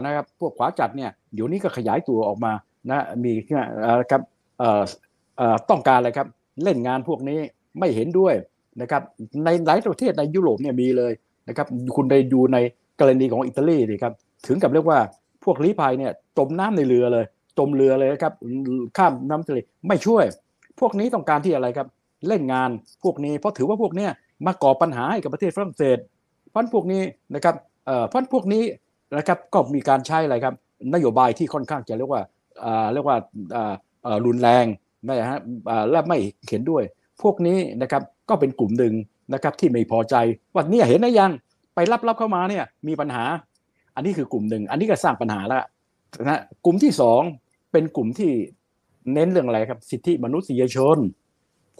[0.05, 2.51] นะครับพวกขวาจัดเนี่ย เดี๋ยวนี้ก็ขยายตัวออกมา
[2.89, 3.31] นะมี
[3.79, 4.21] เอ่อครับ
[5.69, 6.27] ต้องการอะไรครับ
[6.63, 7.39] เล่นงานพวกนี้
[7.79, 8.33] ไม่เห็นด้วย
[8.81, 9.01] นะครับ
[9.45, 11.13] ในหลายประเทศในยุโรปเนี่ยมีเลย
[11.47, 12.57] นะครับคุณได้ดูใน
[12.99, 14.13] กรณีของอิตาลีดิครับ
[14.47, 14.99] ถึงกับเรียกว่า
[15.43, 17.25] พวกลี้ภัยเนี่ยจมน้ำในเรือเลย
[17.57, 18.33] จมเรือเลยครับ
[18.97, 20.23] ข้ามน้ำทะเลไม่ช่วย
[20.79, 21.87] พวกนี้ต้องการที่อะไรครับ
[22.27, 22.69] เล่นงาน
[23.03, 24.11] พวกนี้เพราะถือว่าพวกเนี้ย
[24.45, 25.97] มาก่อปัญหาให้กับประเทศฝรั่งเศส
[26.49, 27.01] เพราะพวกนี้
[27.35, 27.55] นะครับ
[27.85, 28.63] เอ่อเพราะพวกนี้
[29.17, 30.55] นะครับก็มีการใช้อะไรครับ
[30.93, 32.21] นโยบายที่ค่อนข้างจะเรียกว่า
[32.93, 33.17] เรียกว่า
[34.25, 34.65] รุนแรง
[35.07, 35.39] นะฮะ
[35.91, 36.17] และไม่
[36.49, 36.83] เห็นด้วย
[37.21, 38.93] พวกนี้นะครับก็เป็นกลุ่มหนึ่ง
[39.33, 40.15] นะครับที่ไม่พอใจ
[40.53, 41.31] ว่าเนี่ยเห็นนะยัง
[41.75, 43.23] ไปรับรับเข้ามาเนี่ยมีปัญหา
[43.95, 45.63] อันนี้คือกลุ่มหนึ่งอันนี้ก็สร้างปัญหาแล้ว
[46.23, 47.21] นะกลุ่มที่สอง
[47.71, 48.31] เป็นกลุ่มที่
[49.13, 50.97] เน้นเรื่องอะไรครับสิทธิมนุษยชน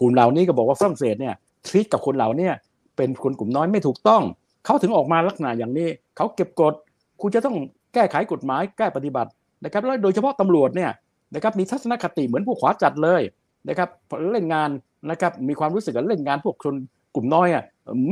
[0.00, 1.34] กลุ่มเหล่านี้ก็บอกว่าฝรั่งเศสเนี่ย
[1.66, 2.50] ทรีตกับคนเหล่านี้
[2.96, 4.22] เป็นคนกลุ่มน้อยไม่ถูกต้อง
[4.64, 6.74] เขาถึงออกมาลักษณะอย่างนี้ เขาเก็บกด
[7.20, 7.56] คุณจะต้อง
[7.94, 9.30] แก้ไขกฎหมายแก้ปฏิบัติ
[9.64, 10.90] นะครับแล้วโดยเฉพาะตำรวจเนี่ย
[11.34, 13.22] นะครับมีทัศนคติเหมือนพวกขวาจัดเลย
[13.68, 13.88] นะครับ
[14.32, 14.70] เล่นงาน
[15.10, 16.74] นะครับมีความรู้สึกว่าเล่นงานพวกคน
[17.14, 17.64] กลุ่มน้อยอะ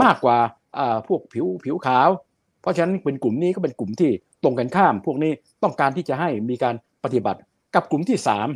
[0.03, 0.37] มากกว่า
[1.09, 2.09] พวกผิวผิวขาว
[2.61, 4.11] เพราะฉะนั้นเป็นกลุ่มนี้ก็เป็นกลุ่มที่
[4.43, 5.33] ตรงกันข้าม พวกนี้
[5.63, 7.41] ต้องการที่จะให้มีการปฏิบัติ
[7.75, 8.49] กับกลุ่มที่สาม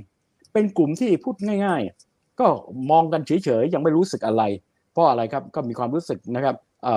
[0.52, 1.36] เป็นกลุ่มที่พูด
[1.66, 2.46] ง่าย ๆ ก็
[2.90, 4.42] มองกันเฉยๆยังไม่รู้สึกอะไร
[4.92, 6.56] เพราะอะไรครับก็มีความรู้สึกนะครับ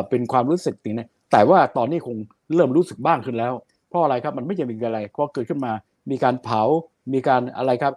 [0.09, 2.17] เป็นความรู้สึกนี่นะแต่ว่าตอนนี้คง
[2.55, 3.53] เริ่มรู้สึกบ้างขึ้นแล้ว
[3.95, 5.71] เพราะอะไรครับมันไม่ใช่เป็นอะไรพอเกิดขึ้นมา
[6.11, 6.61] มีการเผา
[7.13, 7.93] มีการอะไรครับ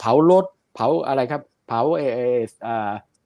[0.00, 0.44] เผารถ
[0.74, 2.20] เผาอะไรครับ เผาเอเอ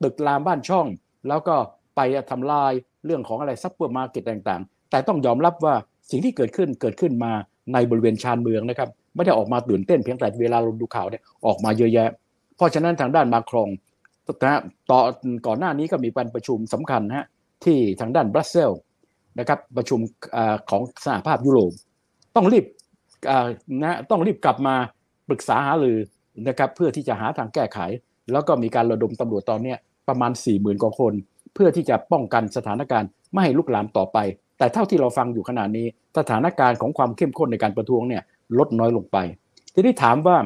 [0.03, 0.87] ตึกรามบ้านช่อง
[1.27, 1.55] แล้วก็
[1.95, 1.99] ไป
[2.31, 2.71] ทำลาย
[3.05, 5.75] เรื่องของอะไรซูเปอร์มาร์เก็ตต่างๆ แต่ต้องยอมรับว่า
[6.11, 7.31] สิ่งที่เกิดขึ้นเกิดขึ้นมา
[7.73, 12.09] ในบริเวณชานเมืองนะครับไม่ได้ออกมาตื่นเต้นเพียงแต่เวลาเราดูข่าวเนี่ยออกมาเยอะแยะ
[12.55, 13.69] เพราะฉะนั้นทางด้านมาครง
[14.43, 14.99] นะฮะต่อ
[15.47, 17.25] ก่อนหน้านี้ก็มีการประชุมสำคัญฮะ
[17.65, 18.81] ที่ทางด้านบรัสเซลส์
[19.39, 19.99] นะครับประชุม
[20.35, 20.37] อ
[20.69, 21.71] ของสหภาพยุโรป
[22.35, 22.65] ต้องรีบ
[23.83, 24.75] นะต้องรีบกลับมา
[25.29, 25.97] ปรึกษาหารือ
[26.47, 27.79] นะครับเพื่อที่จะหาทางแก้ไข
[28.31, 29.75] แล้วก็มีการระดมตำรวจตอนนี้
[30.07, 31.13] ประมาณ 4 0,000กว่าคน
[31.53, 34.17] เพื่อที่จะป้องกันสถานการณ์ไม่ให้ลุกลามต่อไป
[34.57, 35.85] แต่เท่าที่เราฟังอยู่ขณะนี้
[36.17, 38.23] สถานการณ์ของความเข้มข้นในการประท้วงเนี่ย
[38.57, 39.17] ลดน้อยลงไป
[39.73, 40.37] ทีนี้ถามว่า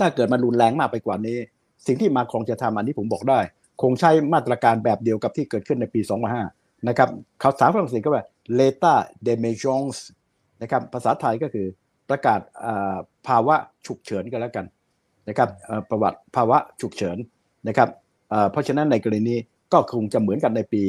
[0.00, 1.38] ถ้าเกิดมันรุนแรงมากไปกว่านี้
[1.86, 3.40] สิ่งที่มาคงจะทำอันนี้ผมบอกได้
[3.82, 7.08] คงใช้มาตรการแบบเดียวกับที่เกิดขึ้นในปี 2005 นะครับ
[7.40, 8.24] เขาสาฝรั่งเศสก็ว่า
[8.58, 9.98] l'état d'emergence
[10.62, 11.66] นะครับภาษาไทยก็คือ
[12.10, 12.40] ประกาศ
[13.28, 14.66] ภาวะฉุกเฉินกันแล้วกัน
[15.28, 15.48] นะครับ
[15.90, 17.16] ประวัติภาวะฉุกเฉิน
[17.68, 17.88] นะครับ
[18.50, 19.36] เพราะฉะนั้นในกรณี
[19.72, 20.82] ก็คงจะเหมือนกันในปี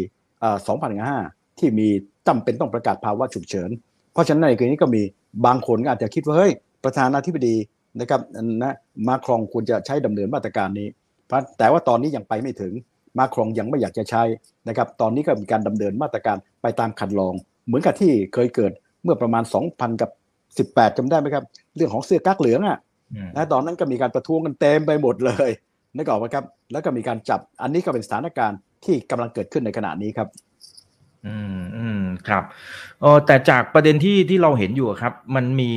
[0.78, 1.88] 2005 ที่มี
[2.28, 3.70] จำเป็นต้องประกาศภาวะฉุกเฉิน
[4.14, 5.02] เพราะฉะนั้นในกรณีก็มี
[5.46, 6.52] บางคนก็อาจจะคิดว่าเฮ้ย
[6.84, 7.56] ประธานาธิบดี
[8.00, 8.22] นะครับ
[8.64, 8.74] นะ
[9.08, 10.88] มาครองควรจะใช้ดำเนินมาตรการนี้
[11.58, 12.74] แต่ว่าตอนนี้ยังไปไม่ถึง
[13.18, 14.24] มาครองยังไม่อยากจะใช้
[14.68, 17.34] นะครับตอนนี้ก็มีการดำเนินมาตรการไปตามคันลอง
[17.66, 18.72] เหมือนกับที่เคยเกิด
[19.04, 20.10] เมื่อประมาณ 2,000 กับ
[20.74, 21.44] 18จำได้ไหมครับ
[21.76, 22.78] เรื่องของเสื้อกั๊กเหลืองอะ
[23.14, 25.50] อืมนะตอนนั้นก็มีการประท้วงกันเต็มไปหมดเลย
[25.96, 30.28] นึกออกไหมครับ แล้วก็มีการจับอันนี้ก็เป็นสถานการณ์ที่กำลังเกิดขึ้นในขณะนี้ครับ
[31.28, 32.44] อืมอืมครับ
[33.02, 35.72] เออแต่จากประเด็นที่ที่เราเห็นอยู่อะครับ มันมี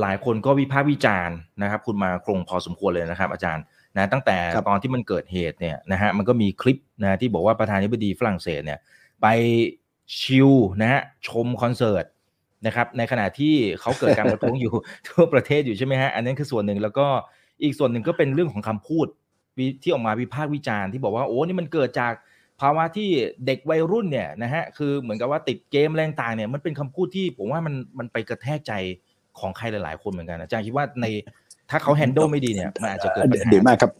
[0.00, 3.64] หลายคนก็วิพากษ์วิจารณ์นะครับ คุณมาครงพอสมควรเลยนะครับ อาจารย์
[3.96, 8.78] นะตั้งแต่ครับตอนที่มันเกิดเหตุเนี่ยนะฮะมันก็มีคลิปนะที่บอกว่าประธานาธิบดีฝรั่งเศสเนี่ย
[9.22, 9.26] ไป
[10.18, 12.04] ชิลนะฮะชมคอนเสิร์ต
[12.66, 14.74] นะครับในขณะที่เขาเกิดการประท้วงอยู่
[15.08, 17.06] ทั่วประเทศอยู่ใช่ไหมฮะอันนั้นคือส่วนหนึ่งแล้วก็
[17.62, 19.06] อีกส่วนหนึ่งก็เป็นเรื่องของคำพูด
[19.58, 22.12] วิที่ออกมาวิพากษ์วิจารณ์ที่บอกว่าโอ้นี่มันเกิดจาก
[22.60, 23.08] ภาวะที่
[23.46, 28.72] เด็กวัยรุ่นเนี่ยนะฮะคือเหมือนกับว่าติดเกมแรงต่างเนี่ยมันเป็นคำพูดที่ผมว่ามันมันไปกระแทกใจ
[29.38, 31.06] ของใครหลาย ๆ คนเหมือนกันนะอาจารย์คิดว่าใน
[31.70, 33.92] ถ้าเขา handle ไม่ดีเนี่ยมันอาจจะเกิดปัญหาดีมากครับ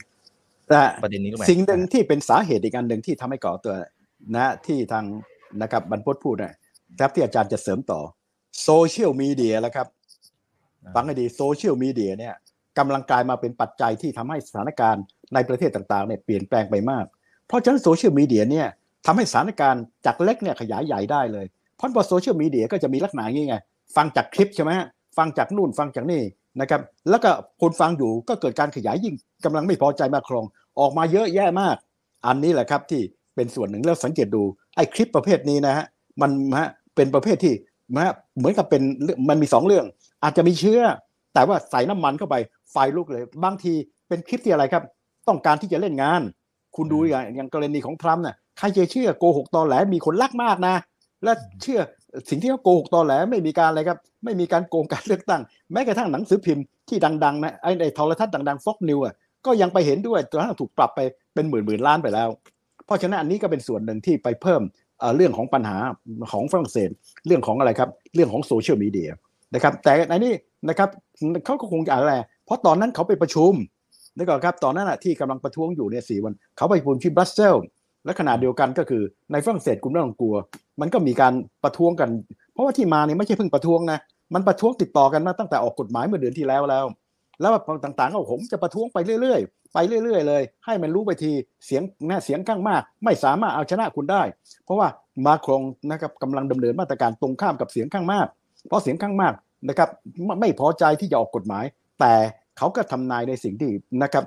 [0.68, 3.74] แต่ประเด็นนี้ก็ไปสิ่งหนึ่งที่เป็นสาเหตุอีกอันหนึ่งที่ทำให้ก่อตัว
[4.35, 5.05] นะที่ทาง
[5.62, 6.55] นะครับบรรพตพูดนะ
[7.00, 8.00] ครับที่อาจารย์จะเสริมต่อ
[8.62, 9.87] โซเชียลมีเดียแล้วครับ
[10.94, 12.35] ฟังให้ดีโซเชียลมีเดียเนี่ย
[12.79, 17.05] กำลังกลายมาเป็นปัจจัยที่ทำให้สถานการณ์ในประเทศต่างๆเนี่ยเปลี่ยนแปลงไปมาก
[17.46, 18.66] เพราะฉะนั้นโซเชียลมีเดียเนี่ย
[19.07, 21.46] ทำให้สถานการณ์จากเล็กเนี่ยขยายใหญ่ได้เลย
[21.77, 23.57] เพราะพอโซเชียลมีเดียก็จะมีลักษณะอย่างนี้ไง
[23.96, 26.22] ฟังจากคลิปใช่ไหมฮะฟังจากนู่นฟังจากนี่
[26.61, 29.14] นะครับแล้วก็คนฟังอยู่ก็เกิดการขยายยิ่ง
[29.45, 30.45] กำลังไม่พอใจมาครอง
[30.81, 31.77] ออกมาเยอะแยะมาก
[32.27, 33.03] อันนี้แหละครับที่
[33.35, 34.43] เป็นส่วนหนึ่งแล้วสังเกตดู
[34.77, 35.87] ไอ้คลิปประเภทนี้นะฮะ
[36.21, 37.55] มันฮะเป็นประเภทที่
[37.95, 38.83] นะฮะเหมือนกับเป็น
[39.29, 39.87] มันมีสองเรื่อง
[40.23, 40.81] อาจจะมีเชื้อ
[41.35, 42.37] แต่ว่าใส่น้ำมันเข้าไป
[42.73, 43.73] ไฟลุกเลย บางที
[44.09, 44.83] เป็นคลิปที่อะไรครับ
[45.29, 46.23] ต้องการที่จะเล่นงาน
[46.77, 50.75] คุณดูอย่างอย่างกรณีของทรัมป์น่ะใครจะเชื่อโกหกตอแหลมีคนรักมากนะ
[51.25, 51.81] และเชื่อ
[52.29, 59.14] สิ่งที่เขาโกหกตอแหลไม่มีการอะไรครับ ไม่มีการโกงการเลือกตั้ง แม้กระทั่งหนังสือพิมพ์ที่ดังๆนะไอ้ในโทรทัศน์ดังๆฟ็อกนิวอะ
[59.46, 61.00] ก็ยังไปเห็นด้วยจนกระทั่งถูกปรับไป
[61.35, 62.29] เป็นหมื่นหมื่นล้านไปแล้ว
[62.87, 64.62] เพราะฉะนั้นอันนี้ก็เป็นส่วนหนึ่งที่ไปเพิ่ม
[65.16, 65.77] เรื่องของปัญหา
[66.33, 66.90] ของฝรั่งเศส
[67.27, 69.11] เรื่องของอะไรครับ เรื่องของโซเชียลมีเดีย
[69.55, 70.33] นะครับ แต่อันนี้
[70.68, 70.88] นะครับ
[71.44, 73.53] เขาก็คงจะอะไรเพราะตอนนั้นเขาไปประชุม
[74.16, 77.66] นึกออกครับตอนนั้นอะที่กำลังประท้วงอยู่เนี่ยสี่วันเขาไปประชุมที่บรัสเซลส์
[78.05, 80.35] และขณะเดียวกันก็คือในฝรั่งเศสกลุ่มไม่ต้องกลัว
[80.81, 81.33] มันก็มีการ
[81.64, 82.11] ประท้วงกัน
[82.53, 83.99] เพราะว่าที่มาเนี่ยไม่ใช่เพิ่งประท้วงนะ
[84.35, 86.85] มันประท้วงติดต่อกันมาตั้งแต่ออกกฎหมายเมื่อเดือนที่แล้วแล้ว
[87.40, 87.51] แล้ว
[87.85, 91.31] ต่างๆก็ผมจะประท้วงไปเรื่อยๆ ไปเรื่อย ๆ เลย ให้มันรู้ไปที
[91.67, 94.23] เสียงแน่เสียงข้างมาก ไม่สามารถเอาชนะคุณได้
[94.64, 94.88] เพราะว่า
[95.27, 98.27] มาครงนะครับกำลังดำเนินมาตรการตรงข้ามกับเสียงข้างมาก
[98.69, 99.35] เพราะเสียงข้างมาก
[99.69, 99.88] นะครับ
[100.40, 101.64] ไม่พอใจที่จะออกกฎหมาย
[102.01, 102.14] แต่
[102.59, 103.71] เขาก็ทำนายในสิ่งที่
[104.03, 104.25] นะครับ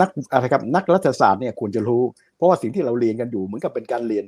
[0.00, 2.02] นักอะไรครับนักรัฐศาสตร์เนี่ยควรจะรู้
[2.36, 4.24] เพราะว่าสิ่งที่เราเรียนกันอยู่เหมือนกับเป็นการเรียน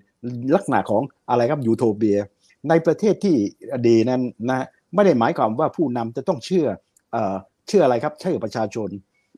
[0.54, 2.18] ลักษณะของอะไรครับยูโทเปีย
[2.68, 3.36] ในประเทศที่
[3.86, 6.66] ดีนั้นนะไม่ได้หมายความว่าผู้นำจะต้องเชื่อ
[7.12, 7.34] เอ่อ
[7.68, 8.88] เชื่ออะไรครับเชื่อประชาชน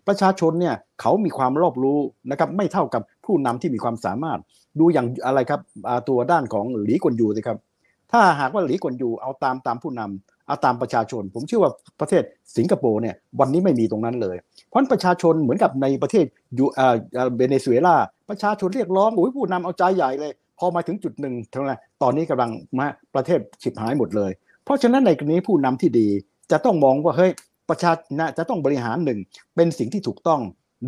[0.08, 1.98] ประชาชนเนี่ยเขามีความรอบรู้
[2.30, 4.40] นะครับไม่เท่ากับผู้นำที่มีความสามารถ
[4.78, 5.60] ดูอย่างอะไรครับ
[6.08, 7.58] ตัวด้านของหลีกวนยูสิครับ
[8.12, 12.22] ถ้าหากว่าหลีกวนยูเอาตามตามผู้นำ เอาตามประชาชน ผมเชื่อว่าประเทศ
[12.56, 14.36] สิงคโปร์เนี่ยวันนี้ไม่มีตรงนั้นเลย
[14.68, 16.24] เพราะประชาชนเหมือนกับในประเทศ
[16.58, 16.94] ยูอ่า
[17.36, 17.96] เบเนซุเอลา
[18.28, 24.30] ประชาชนเรียกร้องโอ้ยผู้นำเอาใจใหญ่เลย พอมาถึงจุดหนึ่งเท่านั้นตอนนี้กำลังมาประเทศฉิบหายหมดเลย
[24.64, 26.08] เพราะฉะนั้นในกรณีผู้นำที่ดี
[26.50, 27.30] จะต้องมองว่าเฮ้ย
[27.70, 29.18] ประชาชนจะต้องบริหารหนึ่ง
[29.54, 30.40] เป็นสิ่งที่ถูกต้อง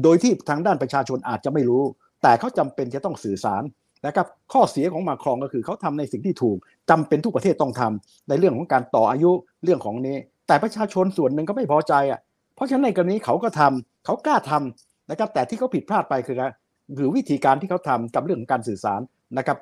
[0.02, 1.82] โดยที่ทางด้านประชาชนอาจจะไม่รู้
[2.22, 3.62] แต่เขาจำเป็นจะต้องสื่อสาร
[4.06, 6.56] นะครับข้อเสียของมาครองก็คือเขาทำในสิ่งที่ถูก
[6.90, 9.30] จำเป็นทุกประเทศต้องทำในเรื่องของการต่ออายุ
[9.64, 12.20] เรื่องของนี้ แต่ประชาชนส่วนหนึ่งก็ไม่พอใจอะ
[12.54, 16.36] เพราะฉะนั้นในกรณีเขาก็ทำเขากล้าทำนะครับแต่ที่เขาผิดพลาดไปคือ
[16.96, 19.00] หรือวิธีการที่เขาทำกับเรื่องของการสื่อสาร
[19.38, 19.56] นะครับ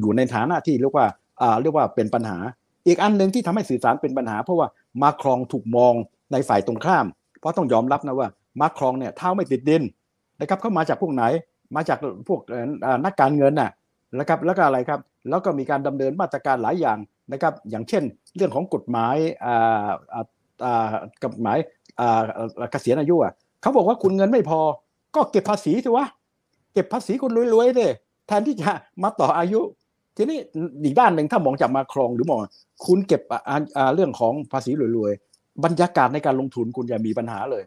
[0.00, 1.06] อยู่ในฐานะที่เรียกว่า
[1.42, 2.38] อ่าเรียกว่าเป็นปัญหา
[2.86, 4.68] อีกอันหนึ่งที่ทำให้สื่อสารเป็นปัญหา เพราะว่า
[5.02, 5.94] มาครองถูกมอง
[6.32, 7.06] ในฝ่ายตรงข้าม
[7.40, 8.28] เพราะต้องยอมรับนะว่า
[8.60, 9.82] มาครองเนี่ยเท้าไม่ติดดิน
[10.40, 11.24] นะครับเขามาจากพวกไหน
[11.76, 12.40] มาจากพวก
[13.04, 13.70] นักการเงินน่ะ
[14.18, 16.98] นะครับแล้วก็อะไรครับแล้วก็มีการดำเนินมาตรการหลายอย่าง
[17.32, 18.02] นะครับอย่างเช่น
[18.36, 19.16] เรื่องของกฎหมาย
[21.24, 21.58] กฎหมาย
[22.72, 24.60] เกษียณอายุอะเขาบอกว่าคุณเงินไม่พอ
[25.16, 26.06] ก็เก็บภาษีสิวะ
[26.72, 27.92] เก็บภาษีคนรวยๆเลย
[28.26, 28.70] แทนที่จะ
[29.02, 29.60] มาต่ออายุ
[30.16, 30.38] ทีนี้
[30.84, 32.38] อีกด้านหนึ่งถ้ามองจากมาครองหรือมอง
[32.86, 33.22] คุณเก็บ
[33.94, 37.62] เรื่องของภาษีรวยๆบรรยากาศในการลงทุนคุณจะมีปัญหาเลย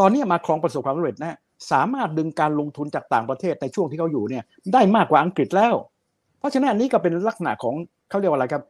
[0.00, 1.38] ตอนนี้มาครองประสบความสำเร็จนะ
[1.72, 5.74] สามารถดึงการลงทุนจากต่างประเทศในช่วงที่เขาอยู่เนี่ยได้มากกว่าอังกฤษแล้ว
[6.38, 7.74] เพราะฉะนั้นนี้ก็เป็นลักษณะของ
[8.10, 8.62] เขาเรียกว่าอะไรครับ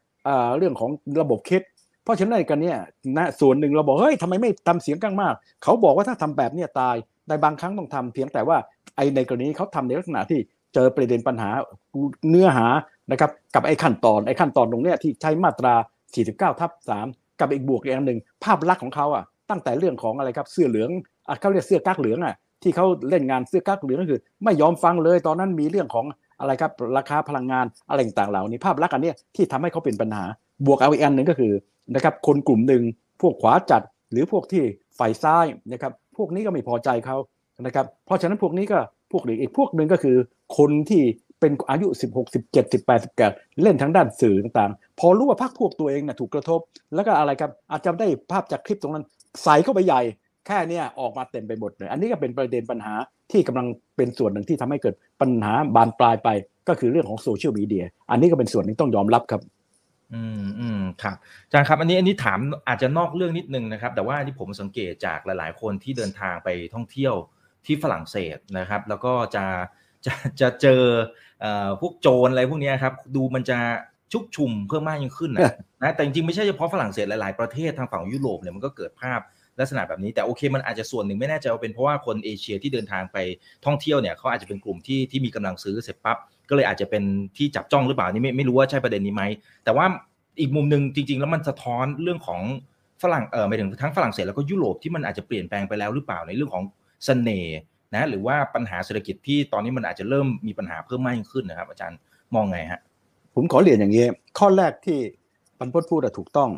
[0.59, 0.90] เรื่องของ
[1.22, 1.62] ระบบคิด
[2.04, 2.78] เพราะฉะนั้นกันเนี่ย
[3.16, 6.96] นะส่วนหนึ่งเราบอกเฮ้ยทำไมไม่ทำเสียงข้างมาก เขาบอกว่าถ้าทำแบบนี้ตาย
[7.28, 8.57] ในบางครั้งต้องทำเพียงแต่ว่า
[8.96, 10.40] ไอในกรณีเขาทำในลักษณะที่
[10.74, 11.50] เจอประเด็นปัญหา
[12.30, 12.66] เนื้อหา
[13.11, 15.74] นะครับกับไอขั้นตอนไอขั้นตอนตรงเนี้ยที่ใช้มาตรา
[16.16, 16.70] 49ทับ
[17.07, 20.90] 3กับอีกบวกอีกอันหนึ่งภาพลักษณ์ของเขาอะตั้งแต่เรื่องของอะไรครับเสื้อเหลือง
[21.40, 26.07] เขาเรียกเสื้อกั๊กเหลืองอะ ที่เขาเล่นงานเสื้อกั๊กเหลืองก็คือ ไม่ยอมฟังเลยตอนนั้นมีเรื่องของ
[26.40, 30.24] อะไรครับราคาพลังงานอะไรต่างๆเหล่านี้ภาพลักษณ์อันนี้ที่ทำให้เขาเป็นปัญหา
[30.66, 31.53] บวกเอาอีกอันหนึ่งก็คือ
[31.94, 32.83] นะครับคนกลุ่มหนึ่ง
[33.20, 34.62] พวกขวาจัดหรือพวกที่
[34.98, 37.16] ฝ่ายซ้ายนะครับพวกนี้ก็ไม่พอใจเขา
[37.62, 38.79] นะครับเพราะฉะนั้นพวกนี้ก็
[39.12, 40.16] พวกหรืออีกพวกหนึ่งก็คือ
[40.59, 41.03] คนที่
[41.40, 46.61] เป็นอายุ 16 17 18 18เล่นทั้งด้านสื่อต่างๆ พอรู้ว่าพรรคพวกตัวเองนะถูกกระทบ
[46.94, 49.05] แล้วก็อะไรครับอาจจะได้ภาพจากคลิปตรงนั้น
[49.42, 50.00] ใส่เข้าไปใหญ่
[50.46, 52.94] แค่นี้ออกมาเต็มไปหมดเลย อันนี้ก็เป็นประเด็นปัญหา
[53.33, 56.28] ที่กำลังเป็นส่วนหนึ่งที่ทำให้เกิดปัญหาบานปลายไป
[56.68, 59.42] ก็คือเรื่องของโซเชียลมีเดีย อันนี้ก็เป็นส่วนหนึ่งต้องยอมรับครับ
[60.14, 67.14] อืมอืมครับอาจารย์ครับ อันนี้อันนี้ถามอาจจะนอกเรื่องนิดนึงนะครับ แต่ว่าที่ผมสังเกตจากหลาย ๆ คนที่เดินทางไปท่องเที่ยว
[67.66, 69.44] ที่ฝรั่งเศสนะครับ แล้วก็จะ
[70.07, 70.83] จะจะเจอ
[71.40, 73.59] เอ่อพวกโจรอะไรพวกนี้ครับ ดูมันจะ
[74.12, 75.52] ชุกชุมเพิ่มมากยิ่งขึ้นนะ
[75.83, 79.20] นะแต่จริงๆไม่ใช่เฉพาะฝรั่งเศสหลายๆประเทศทางฝั่งยุโรปเนี่ยมันก็เกิดภาพ
[79.61, 83.17] ลักษณะแบบนี้แต่โอเคมันอาจจะส่วนหนึ่งไม่แน่ใจว่าเป็นเพราะว่าคนเอเชียที่เดินทางไป
[83.64, 87.03] ท่องเที่ยวเนี่ยเขาอาจจะเป็นกลุ่มที่ที่มีกำลังซื้อเสร็จปั๊บก็เลยอาจจะเป็น
[87.37, 89.23] ที่จับจ้องหรือเปล่านี่ไม่ไม่รู้ว่าใช่ประเด็นนี้ไหม
[89.64, 89.87] แต่ว่า
[90.40, 92.40] อีกมุมหนึ่งจริง ๆ แล้วมันสะท้อนเรื่องของ
[93.03, 96.64] ฝรั่งเออไม่ถึงทั้งฝรั่งเศสแล้วก็ยุโรปที่มันอาจจะเปลี่ยนแปลงไปแล้วหรือเปล่าในเรื่องของ
[97.05, 97.57] เสน่ห์
[97.95, 101.99] นะหรือว่าปัญหาเศรษฐกิจที่ตอนนี้มันอาจจะเริ่มมีปัญหาเพิ่มมากขึ้นนะครับ อาจารย์
[102.35, 102.81] มองไงฮะ
[103.35, 104.05] ผมขอเรียนอย่างนี้
[104.38, 104.99] ข้อแรกที่
[105.59, 106.51] ปันพจน์พูดถูกต้อง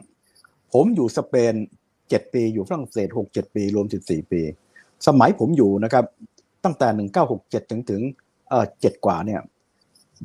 [0.73, 1.55] ผมอยู่สเปน
[2.09, 4.41] เจ็ดปีอยู่ฝรั่งเศสหกเจ็ดปี รวมสิบสี่ปี
[5.07, 6.05] สมัยผมอยู่นะครับ
[6.65, 8.03] ตั้งแต่หนึ่งเก้าหกเจ็ดถึงถึง
[8.49, 9.41] เอ่อเจ็ดกว่าเนี่ย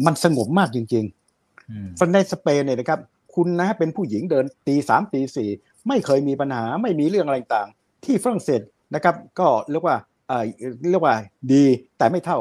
[0.06, 3.00] มันสงบมากจริงๆฝรั่งในสเปนเนี่ยนะครับ
[3.36, 5.50] คุณนะเป็นผู้หญิงเดินตีสามตีสี่
[5.88, 7.70] ไม่เคยมีปัญหาไม่มีเรื่องอะไรต่าง
[8.06, 8.62] ที่ฝรั่งเศส
[8.96, 10.44] นะครับ ก็เรียกว่าเอ่อ
[10.89, 11.15] เรียกว่า
[11.54, 11.63] ดี
[11.98, 12.39] แต่ไม่เท่า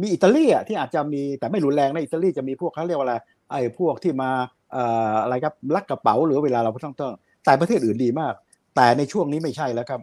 [0.00, 3.16] มีอิตาลีอะที่อาจจะมีแต่ไม่รุนแรงนะอิตาลีจะมีพวกเขาเรียกว่าอะไร
[3.50, 4.30] ไอ้พวกที่มา
[4.72, 7.12] เอ่ออะไรครับลักกระเป๋าหรือเวลาเราต้องต้อง
[7.44, 8.34] แต่ประเทศอื่นดีมาก
[8.80, 10.00] แต่ในช่วงนี้ไม่ใช่แล้วครับ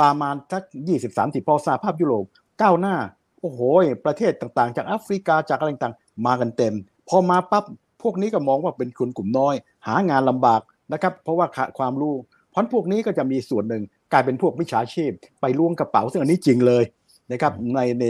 [0.00, 2.24] ประมาณสักยี่สิบสามสิบพอสาภาพยุโรป
[2.62, 2.96] ก้าวหน้า
[3.40, 3.60] โอ้โห
[4.06, 6.74] ประเทศต่างๆ จากแอฟริกาจากอะไรต่างๆ มากันเต็ม
[7.08, 7.64] พอมาปั๊บ
[8.02, 9.54] พวกนี้ก็มองว่าเป็นคนกลุ่มน้อย
[9.86, 10.60] หางานลำบาก
[10.92, 12.14] นะครับ เพราะว่าขาดความรู้
[12.50, 16.84] เพราะพวกนี้ก็จะมีส่วนหนึ่งกลายเป็นพวกวิชาชีพ ไปล่วงกระเป๋าซึ่งอันนี้จริงเลย
[17.32, 18.04] นะครับในใน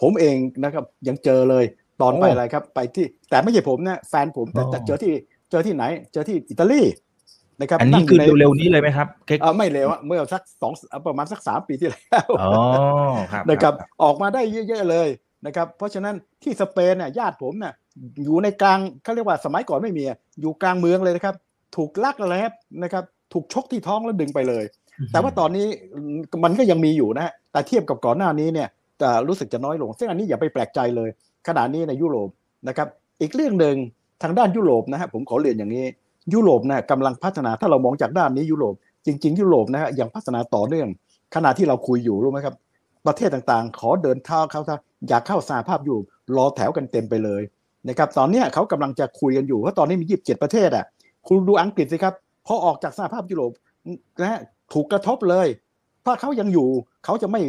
[0.00, 1.64] ผมเองนะครับยังเจอเลย
[2.02, 5.12] ตอนไปอะไรครับ ไปที่แต่ไม่ใช่ผมนะแฟนผมแต่เจอที่
[5.50, 6.82] เจอที่ไหน เจอที่อิตาลี
[7.60, 10.72] นะครับอันนี้งคือในเร็วๆนี้เลยไหมครับเค้กเอ่อไม่เร็วอะเมื่อสักสอง
[11.06, 12.52] ประมาณสักสามปีที่แล้วอ๋อ
[13.32, 15.08] ครับนะครับออกมาได้เยอะๆเลย
[15.46, 17.72] นะครับเพราะฉะนั้นที่สเปนเนี่ยญาติผมเนี่ย
[18.24, 21.34] อยู่ในกลางเขาเรียกว่าสมัยก่อนไม่มีอะอยู่กลางเมืองเลยนะครับ
[21.76, 24.64] ถูกลักอะไรครับนะครับถูกชกที่ท้องแล้วดึงไปเลย
[25.12, 25.66] แต่ว่าตอนนี้
[26.44, 28.68] มันก็ยังมีอยู่นะฮะแต่เทียบกับก่อนหน้านี้เนี่ย
[29.02, 31.10] จะรู้สึกจะน้อยลง ซึ่งอันนี้อย่าไปแปลกใจเลย
[31.48, 32.28] ขณะนี้ในยุโรป
[32.68, 32.88] นะครับ
[33.20, 33.76] อีกเรื่องหนึ่ง
[34.22, 35.84] ทางด้านยุโรปนะฮะผมขอเรียนอย่างนี้
[36.34, 38.74] ยุโรปนะกำลังพัฒนาถ้าเรามองจากด้านนี้ยุโรป
[39.06, 40.88] จริง ๆ ยุโรปนะฮะยังพัฒนาต่อเนื่อง
[41.34, 42.54] ขณะที่เราคุยอยู่รู้ไหมครับ
[43.06, 44.76] ประเทศต่างๆ ขอเดินเท้าเข้าถ้า
[45.08, 46.04] อยากเข้าสหภาพยุโรป
[46.36, 47.42] รอแถวกันเต็มไปเลย
[47.88, 50.84] นะครับตอนนี้เขากำลังจะคุยกันอยู่เพราะตอนนี้มี27ประเทศอะ
[51.28, 52.14] คุณดูอังกฤษสิครับ
[52.46, 53.52] พอออกจากสหภาพยุโรป
[54.20, 54.40] นะฮะ
[54.72, 55.46] ถูกกระทบเลย
[56.06, 56.68] ถ้าเขายังอยู่
[57.04, 57.40] เขาจะไม่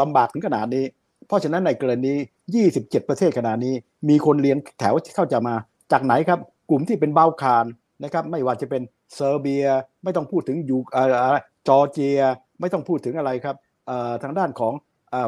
[0.00, 0.84] ลำบากถึงขนาดนี้
[1.26, 2.14] เพราะฉะนั้นในกรณี
[2.62, 3.74] 27 ประเทศขนาดนี้
[4.08, 5.54] มีคนเรียงแถวเข้าจะมา
[5.92, 7.64] จากไหนครับ กลุ่มที่เป็นบอลข่าน
[8.04, 8.82] นะครับไม่ว่าจะเป็น
[9.14, 9.66] เซอร์เบีย
[10.04, 11.36] ไม่ต้องพูดถึงยูเอ่อ
[11.68, 12.20] จอร์เจีย
[12.60, 14.72] ไม่ต้องพูดถึงอะไรครับเอ่อทางด้านของ
[15.10, 15.22] เอ่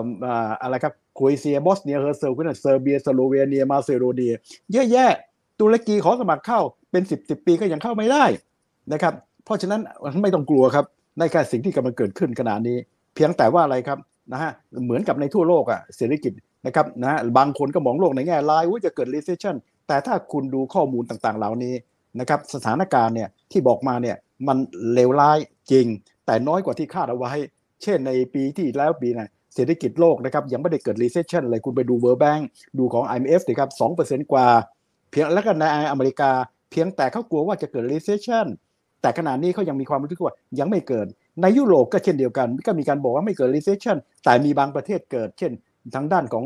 [0.49, 4.35] ออะไรครับโครเอเชียบอสเนียเฮอร์เซโกวีนาเซอร์เบียสโลวีเนียมาซิโดเนีย
[4.73, 5.11] เยอะแยะ
[5.61, 6.61] ตุรกีขอสมัครเข้า
[6.91, 8.25] เป็น 10 10 ปีก็ยังเข้าไม่ได้
[8.93, 9.81] นะครับเพราะฉะนั้น
[10.23, 10.85] ไม่ต้องกลัวครับ
[11.19, 12.77] ในการสิ่งที่กำลังเกิดขึ้นขณะนี้
[13.15, 13.99] เพียงแต่ว่าอะไรครับ
[14.33, 14.51] นะฮะ
[14.85, 16.33] เหมือนกับในทั่วโลกอะเศรษฐกิจ
[16.67, 19.57] นะครับนะฮะบางคนก็มองโลกในแง่ร้ายว่าจะเกิด recession
[19.89, 21.75] แต่ถ้าคุณดูข้อมูลต่างๆ เหล่านี้
[22.21, 24.17] นะครับสถานการณ์เนี่ยที่บอกมาเนี่ย
[24.49, 24.59] มัน
[24.95, 25.39] เลวร้าย
[25.71, 25.87] จริง
[26.27, 27.33] แต่น้อยกว่าที่คาดเอาไว้
[27.83, 32.43] เช่นในปีที่แล้วปีน่ะเศรษฐกิจโลกนะครับยังไม่ได้เกิด recession เลยคุณไปดู World Bank
[32.79, 34.47] ดูของ IMF สิครับ2%กว่า
[35.11, 36.31] เพียงแล้วก็ในอเมริกา
[36.71, 38.47] เพียงแต่เขากลัวว่าจะเกิด recession
[39.03, 41.07] แต่ขณะนี้เขายังมีความรู้สึกว่ายังไม่เกิด
[41.43, 45.53] ในยุโรปก็เช่นเดียวกัน ก็มีการบอกว่าไม่เกิด recession แต่มีบางประเทศเกิด เช่น
[45.95, 46.45] ทางด้านของ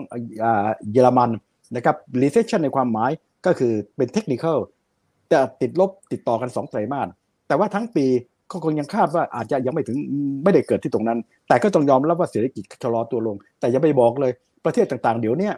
[0.93, 1.31] เยอรมัน
[1.77, 3.11] นะครับ recession ในความหมาย
[3.47, 7.09] ก็คือเป็นเทคนิคจะติดลบติดต่อกัน2ไตรมาส
[7.49, 8.07] แต่ว่าทั้งปี
[8.49, 9.99] เขาคงยังคาดว่าอาจจะยังไม่ถึง
[10.45, 14.33] ไม่ได้เกิดที่ตรงนั้น แต่ก็ต้องยอมรับว่าเศรษฐกิจชะลอตัวลง แต่อย่าไปบอกเลย
[14.65, 15.51] ประเทศต่างๆเดี๋ยวนี้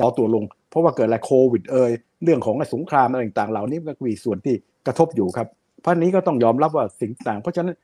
[0.00, 1.90] ยาวตัวลง เพราะว่าเกิดอะไรโควิดเอ่ย
[2.24, 4.54] เรื่องของสงครามอะไรต่างๆเหล่านี้ก็มีส่วนที่
[4.86, 5.48] กระทบอยู่ครับ
[5.80, 7.74] เพราะนี้ก็ต้องยอมรับว่าสิ่งต่างเพราะฉะนั้น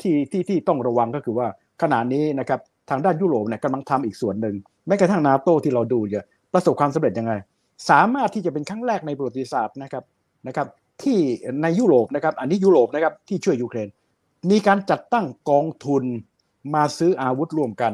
[0.00, 1.46] ที่ที่ที่ต้องระวังก็คือว่า
[1.82, 4.54] ขณะนี้นะครับทางด้านยุโรปเนี่ยกำลังทำอีกส่วนหนึ่ง
[4.86, 6.24] แม้กระทั่งนาโตที่เราดูเนี่ย
[6.54, 7.32] ประสบความสำเร็จยังไง
[7.90, 10.04] สามารถที่จะเป็นครั้งแรกในประวัติศาสตร์นะครับ
[10.46, 10.66] นะครับ
[11.04, 11.18] ที่
[11.62, 13.88] ในยุโรปนะครับอันนี้ยุโรปนะครับที่ช่วยยูเครน
[14.50, 16.04] มีการจัดตั้งกองทุน
[16.74, 17.92] มาซื้ออาวุธร่วมกัน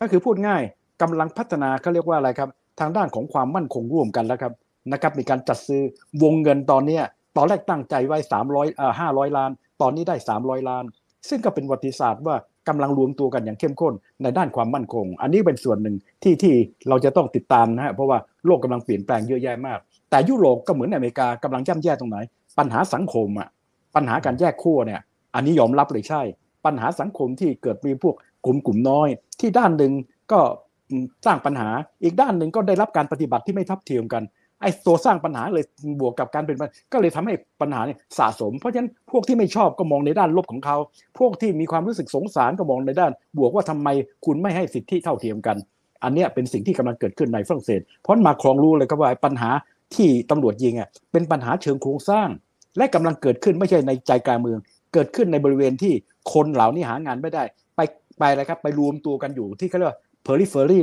[0.00, 0.62] ก็คือพูดง่าย
[1.02, 4.52] กำลังพัฒนาเขาเรียกว่าอะไรครับทางด้านของความมั่นคงร่วมกันแล้วครับ
[4.92, 5.82] นะครับมีการจัดซื้อ
[6.22, 6.98] วงเงินตอนเนี้
[7.36, 9.50] ตอนแรกตั้งใจไว้300เอ่อ500 ล้าน
[9.82, 10.84] ตอนนี้ได้ 300 ล้าน
[11.28, 12.36] ซึ่งก็เป็นวัติศาสตร์ว่า
[12.68, 16.54] กำลังรวมตัวกันอย่างเข้มข้นในด้านความมั่นคง อันนี้เป็นส่วนหนึ่งที่ที่
[16.88, 19.78] เราจะต้องติดตามนะฮะเพราะว่าโลกกำลังเปลี่ยนแปลงเยอะแยะมาก
[20.10, 22.18] แต่ยุโรปก็เหมือนอเมริกากำลังย่ำแย่ตรงไหน
[22.58, 23.48] ปัญหาสังคมอะ
[23.94, 25.00] ปัญหาการแยกขั้วเนี่ย
[25.34, 26.22] อันนี้ยอมรับเลยใช่
[26.64, 29.08] ปัญหาสังคมที่เกิดมีพวกกลุ่มกลุ่มน้อย
[29.40, 29.92] ที่ด้านหนึ่ง
[30.32, 30.40] ก็
[31.26, 31.68] สร้างปัญหา
[32.02, 34.22] อีกด้านหนึ่งก็ได้รับการปฏิบัติที่ไม่ทับเทียมกัน
[34.62, 35.64] ไอ้ตัวสร้างปัญหาเลย
[36.00, 36.56] บวกกับการเป็น
[36.92, 40.76] ก็เลยทำให้ปัญหาเนี่ยสะสม เพราะฉะนั้นพวกที่ไม่ชอบก็มองในด้านลบของเขา
[41.18, 43.88] พวกที่มีความรู้สึกสงสารก็มองในด้าน บวกว่าทำไม
[44.24, 45.56] คุณไม่ให้สิทธิเท่าเทียมกัน
[46.02, 49.50] อันนี้เป็นสิ่งที่กำลังเกิดขึ้นในฝรั่งเศสเพราะมาครองรู้เลยครับว่าปัญหา
[49.94, 52.28] ที่ตำรวจยิงอะเป็นปัญหาเชิงโครงสร้าง
[52.76, 54.58] และกำลังเกิดขึ้นไม่ใช่ในใจกลางเมือง
[54.94, 55.92] เกิดขึ้นในบริเวณที่
[56.32, 57.42] คนเหล่านี้หางานไม่ได้
[57.76, 57.80] ไป
[58.18, 60.82] ไปอะไรครับ ไปรวมตัวกันอยู่ที่เขาเรียกว่า periphery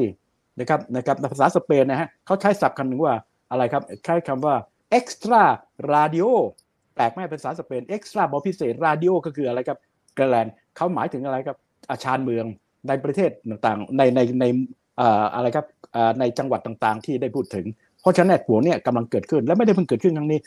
[0.60, 3.14] นะครับนะครับภาษาสเปนนะฮะเขาใช้ศัพท์คำหนึ่งว่า
[3.52, 4.56] อะไรครับใช้คำว่า
[4.98, 5.44] extra
[5.94, 6.28] radio
[6.96, 9.78] แปลกไหมภาษาสเปน extra บอกพิเศษ radio ก็คืออะไรครับ
[10.18, 11.58] กรแลนเขาหมายถึงอะไรครับ
[11.90, 12.46] อาชานเมือง
[12.88, 14.46] ในประเทศต่างๆในในใน
[15.36, 15.66] อะไรครับ
[16.20, 17.66] ในจังหวัดต่างๆ ที่ได้พูดถึง
[18.02, 20.40] เพราะฉะนั้นหัวเนี่ยกำลังเกิดขึ้นและไม่ได้เพิ่งเกิดขึ้นครั้งนี้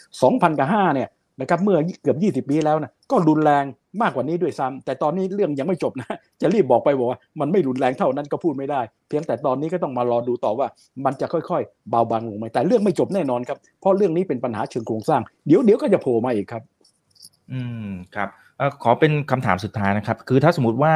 [0.45, 1.09] 2005เนี่ย
[1.41, 3.65] นะครับเมื่อเกือบ 20 ปีแล้วนะก็รุนแรง
[4.03, 10.67] มากกว่านี้ด้วยซ้ำแต่ตอนนี้เรื่องยังไม่จบนะจะรีบบอกไปบอกว่า มันไม่รุนแรงเท่านั้นก็พูดไม่ได้ เพียงแต่ตอนนี้ก็ต้องมารอดูต่อว่า
[11.05, 16.63] มันจะค่อยๆ เบาบางลงไหมแต่เรื่องไม่จบแน่นอนครับเพราะเรื่องนี้เป็นปัญหาเชิงโครงสร้างเดี๋ยวเดี๋ยวก็จะโผล่มาอีกครับ
[17.53, 18.29] อืมครับ
[18.83, 20.95] ขอเป็นคำถามสุดท้ายนะครับ คือถ้าสมมติว่า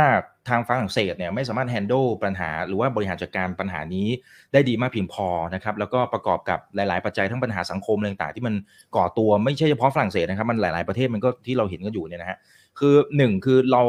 [0.48, 4.06] ทางฝรั่งเศสเนี่ยไม่สามารถ handle ปัญหา หรือว่าบริหารจัดการปัญหานี้
[4.52, 8.54] ได้ดีมากเพียงพอนะครับแล้วก็ประกอบกับหลาย ๆ ปัจจัยทั้งปัญหาสังคมต่างๆ ที่มัน
[8.96, 12.38] ก่อตัวไม่ใช่เฉพาะฝรั่งเศสนะครับมันหลาย ๆ ประเทศมันก็ที่เราเห็นกันอยู่เนี่ยนะฮะ
[12.78, 13.82] คือหนึ่งคือเรา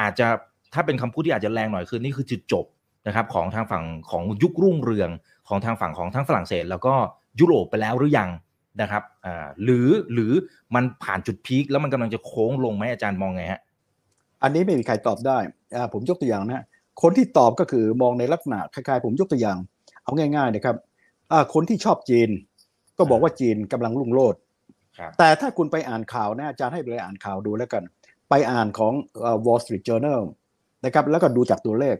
[0.00, 0.28] อาจจะ
[0.74, 2.66] ถ้าเป็นคำพูดที่อาจจะแรงหน่อยคือนี่คือจุดจบ
[3.06, 5.10] นะครับของทางฝั่งของยุครุ่งเรือง
[5.48, 6.94] ของทางฝั่งของทั้งฝรั่งเศส แล้วก็
[7.40, 8.30] ยุโรปไปแล้วหรือยัง
[8.80, 10.32] นะครับอ่าหรือหรือ
[10.74, 13.60] มันผ่านจุดพีคแล้วมันกำลังจะโค้งลงไหมอาจารย์มองไงฮะ
[14.42, 15.38] อันนี้ไม่มีใครตอบได้
[15.92, 16.64] ผมยกตัวอย่างนะ
[17.02, 19.58] คนที่ตอบก็คือมองในลักษณะคล้ายๆ ผมยกตัวอย่าง
[20.04, 20.76] เอาง่ายๆนะครับ
[21.32, 22.28] อ่าคนที่ชอบจีน
[22.98, 24.40] ก็บอกว่าจีนกำลังรุ่งโรจน์
[25.18, 27.82] แต่ถ้าคุณไปอ่านข่าวนะอาจารย์ให้ไปอ่านข่าวดูแล้วกัน
[28.30, 28.92] ไปอ่านของ
[29.44, 30.20] Wall Street Journal
[30.84, 31.96] นะครับแล้วก็ดูจากตัวเลข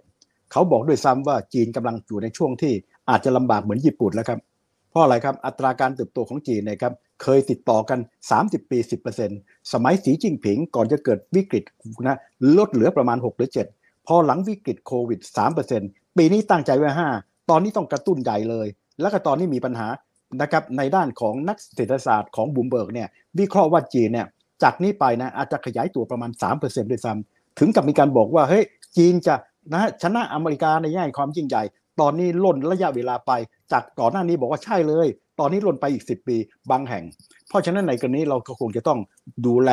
[0.52, 2.72] เขาบอกด้วยซ้ำว่าจีนกำลังอยู่ในช่วงที่
[3.10, 4.38] อาจจะลำบากเหมือนญี่ปุ่นแล้วครับ
[4.92, 7.98] เพราะอะไรครับอัตราการเติบโตของจีนนะครับเคยติดต่อกัน
[8.34, 8.78] 30 ปี
[9.24, 11.64] 10%สมัยสีจิ้นผิงก่อนจะเกิดวิกฤต
[12.06, 12.16] นะ
[12.58, 15.20] ลดเหลือประมาณ 6 หรือ 7 พอหลังวิกฤตโควิด
[15.68, 18.66] 3%ปีนี้ตั้งใจไว้ 5 ตอนนี้ต้องกระตุ้นใหญ่เลย
[19.00, 19.88] แล้วก็ตอนนี้มีปัญหา
[20.40, 24.26] นะครับในด้านของนักเศรษฐศาสตร์ของบูมเบิร์กเนี่ยวิเคราะห์ว่าจีนเนี่ย
[24.62, 28.64] จากนี้ไปนะอาจจะขยายตัวประมาณ 3%ด้วยซ้ำถึงกับมีการบอกว่าเฮ้ย
[28.96, 29.34] จีนจะ
[29.72, 31.62] นะชนะอเมริกาในแง่ความยิ่งใหญ่
[32.00, 33.32] ตอนนี้ร่นระยะเวลาไป
[33.72, 35.06] จากก่อนหน้านี้บอกว่าใช่เลย
[35.40, 36.36] ตอนนี้ล่นไปอีก 10 ปี
[36.70, 37.04] บางแห่ง
[37.48, 38.98] เพราะฉะนั้นในกรณีเราก็คงจะต้อง
[39.46, 39.70] ดูแล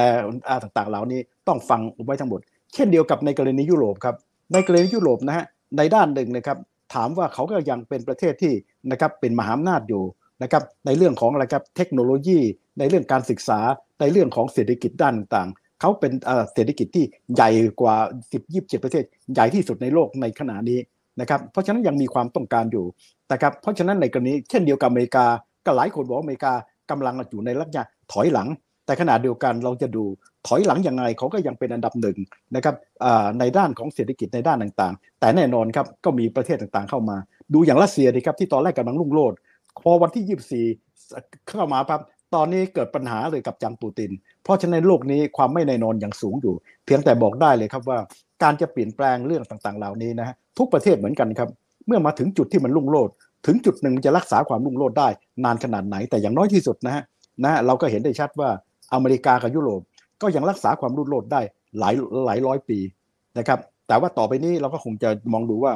[0.64, 2.40] ต่างๆ เหล่านี้ต้องฟังไว้ทั้งหมด
[2.74, 4.16] เช่นเดียวกับในกรณียุโรปครับ
[4.54, 5.46] ในกรณียุโรปนะฮะ
[5.78, 6.58] ในด้านหนึ่งนะครับ
[6.94, 8.54] ถามว่าเขาก็ยังเป็นประเทศที่
[8.92, 10.04] นะครับเป็นมหาอำนาจอยู่
[10.44, 12.40] นะครับในเรื่องของอะไรครับเทคโนโลยี
[12.80, 13.60] ในเรื่องการศึกษา
[14.02, 16.12] ในเรื่องของเศรษฐกิจด้านต่างๆเขาเป็น
[16.54, 17.06] เศรษฐกิจที่
[17.36, 17.50] ใหญ่
[17.82, 17.96] กว่า
[18.32, 19.04] 10 27 ประเทศ
[19.34, 20.80] ใหญ่ที่สุดในโลกในขณะนี้
[21.20, 22.86] นะครับเพราะฉะนั้นยังมีความต้องการอยู่
[23.32, 25.26] นะครับเพราะฉะนั้นในกรณีเช่นเดียวกับอเมริกา
[25.66, 26.54] ก็หลายคนบอกอเมริกา
[26.92, 28.48] กำลังอยู่ในลักษณะถอยหลัง
[28.86, 30.04] แต่ขณะเดียวกันเราจะดู
[30.48, 32.18] ถอยหลังยังไงเขาก็ยังเป็นอันดับหนึ่ง
[32.56, 32.76] นะครับ
[33.40, 37.18] ในด้านของเศรษฐกิจในด้านต่างๆ แต่แน่นอนครับก็มีประเทศต่างๆเข้ามา
[37.54, 39.38] ดูอย่างรัสเซียดีครับที่ตอนแรกกำลังรุ่งโรจน์
[39.84, 42.02] พอวันที่ 24 เข้ามาปั๊บ
[42.36, 44.12] ตอนนี้เกิดปัญหาเลยกับจังปูติน
[44.44, 48.00] เพราะฉะนั้นโลกนี้ความไม่แน่นอนอย่างสูงอยู่ เพียงแต่บอกได้เลยครับว่า
[48.44, 51.50] การจะเปลี่ยนแปลงเรื่องต่างๆ เหล่านี้นะฮะทุกประเทศเหมือนกันครับ
[51.88, 53.14] เมื่อมาถึงจุดที่มันรุ่งโรจน์
[53.46, 55.08] ถึงจุดหนึ่งมันจะรักษาความรุ่งโรจน์ได้
[55.46, 57.04] นานขนาดไหนแต่อย่างน้อยที่สุดนะฮะ
[57.44, 58.50] นะเราก็เห็นได้ชัดว่า
[58.94, 59.82] อเมริกากับยุโรป
[60.22, 61.42] ก็ยังรักษาความรุ่งโรจน์ได้
[61.80, 61.94] หลาย
[62.26, 62.80] หลายร้อยปี
[63.38, 65.74] นะครับแต่ว่าต่อไปนี้เราก็คงจะมองดูว่า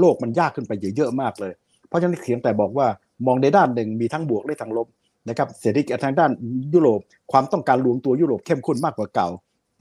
[0.00, 1.52] โลกมันยากขึ้นไปเยอะมากเลย
[1.88, 2.86] เพราะฉะนั้นเขียนแต่บอกว่า
[3.26, 4.86] มองในด้านหนึ่งมีทั้งบวกและทั้งลบ
[5.28, 6.30] นะครับเศรษฐกิจทางด้าน
[6.74, 7.00] ยุโรป
[7.32, 9.28] ความต้องการรวมตัวยุโรปเข้มข้นมากกว่าเก่า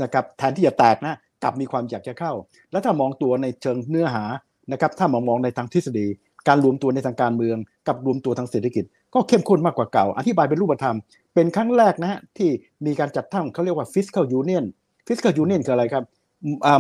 [0.04, 2.34] นะครับแทนที่จะแตกนะกลับมีความอยากจะเข้า
[2.72, 4.24] แล้วถ้ามองตัวในเชิงเนื้อหา
[4.72, 6.08] นะครับถ้ามองมองในทางทฤษฎี
[6.48, 10.98] การรวมตัวในทางการเมือง กับรวมตัวทางเศรษฐกิจ ก็เข้มข้นมากกว่าเก่า อธิบายเป็นรูปธรรม
[11.34, 12.50] เป็นครั้งแรกนะฮะที่
[12.86, 14.66] มีการจัดตั้งเขาเรียกว่า fiscal union
[15.08, 16.04] fiscal union คืออะไรครับ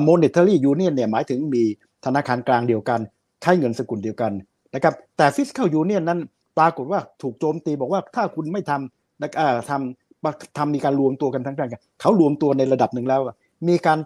[0.08, 1.64] monetary union เนี่ยหมายถึงมี
[2.06, 3.00] ธนาคารกลางเดียวกัน
[3.42, 4.32] ใช้เงินสกุลเดียวกัน
[4.76, 6.20] นะครับแต่ fiscal union นั้น
[6.58, 9.30] ปรากฏว่าถูกโจมตีบอกว่าถ้าคุณไม่ทำนะ
[9.70, 11.70] ทำทำมีการรวมตัวกันทั้งกัน
[12.02, 13.22] เขารวมตัวในระดับหนึ่งแล้ว
[13.68, 14.00] มีการ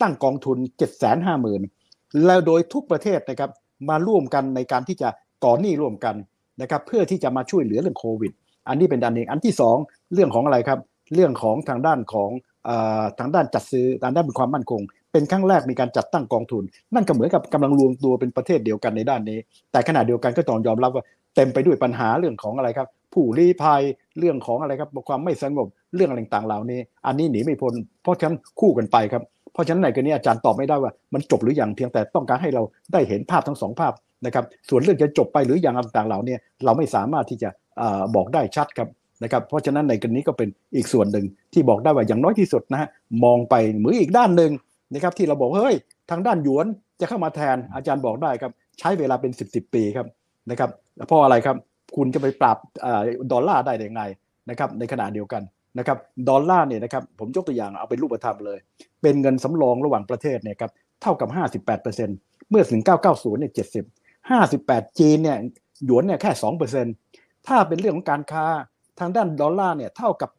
[0.00, 3.50] ตั้งกองทุน 7 5 0 0 0 0แล้วโดยทุกประเทศนะครับ
[3.88, 5.08] มาร่วมกันในการที่จะ
[5.44, 6.14] ก่อหนี้ร่วมกัน
[6.60, 8.32] นะครับเพื่อที่จะมาช่วยเหลือเรื่องโควิด
[8.68, 10.78] อันนี้เป็นอันหนึ่งอันที่ 2 เรื่องของอะไรครับ
[11.14, 12.30] เรื่องของทางด้านของ
[13.18, 14.80] ทางด้านจัดซื้อทางด้านเป็นความมั่นคง
[15.12, 16.62] เป็นครั้งแรกมีการจัดตั้งกองทุน
[16.94, 19.38] นั่นก็เหมือนกับกำลังรวมตัวเป็นประเทศเดียวกันในด้านนี้
[19.72, 23.82] แต่ขณะเดียวกันก็ต้องยอมรับว่า เต็มไปด้วยปัญหาเรื่องของอะไรครับ ผู้ลี้ภัย
[24.18, 32.62] เรื่องของอะไรครับความไม่สงบเรื่องอะไรต่างๆเหล่านี้ อันนี้หนีไม่พ้นเพราะฉะนั้นคู่กันไปครับเพราะฉะนั้นในกรณีอาจารย์ตอบไม่ได้ว่า มันจบหรือยังเพียงแต่ต้องการให้เรา
[32.92, 33.92] ได้เห็นภาพทั้งสองภาพ
[34.26, 37.48] นะครับส่วนเรื่องจะจบไปหรือยังต่างๆเหล่านี้เราไม่สามารถที่จะ
[38.14, 38.88] บอกได้ชัดครับ
[39.22, 42.88] นะครับเพราะฉะนั้นในกรณีก็เป็นอีกส่วนหนึ่งที่บอกได้ว่าอย่างน้อยที่สุดนะฮะ
[43.24, 44.52] มองไปเหมืออีกด้านหนึ่ง
[44.92, 45.76] นะครับที่เราบอกเฮ้ย
[46.10, 46.66] ทางด้านหยวน
[47.00, 50.06] จะเข้ามาแทนอาจารย์บอกได้ครับใช้เวลาเป็น 10บสปีครับ
[50.50, 50.70] นะครับ
[51.06, 51.56] เพราะอะไรครับ
[51.96, 52.58] คุณจะไปปรับ
[53.32, 54.02] ดอลลาร์ได้ยังไง
[54.50, 55.42] นะครับในขณะเดียวกัน
[55.78, 58.58] นะครับดอลลาร์เนี่ยนะครับผมยกตัวอย่างเอาเป็นรูปธรรมเลย
[59.02, 61.28] เป็นเงินสำรองระหว่างประเทศเนี่ยครับเท่ากับ
[61.88, 62.80] 58%เมื่อถึง
[63.10, 65.38] 990เนี่ย70 58 จีนเนี่ย
[65.84, 66.30] หยวนเนี่ยแค่
[66.88, 68.44] 2%ถ้าเป็นเรื่องของการค้า
[69.00, 70.30] ทางด้านดอลลาร์เนี่ยเท่ากับ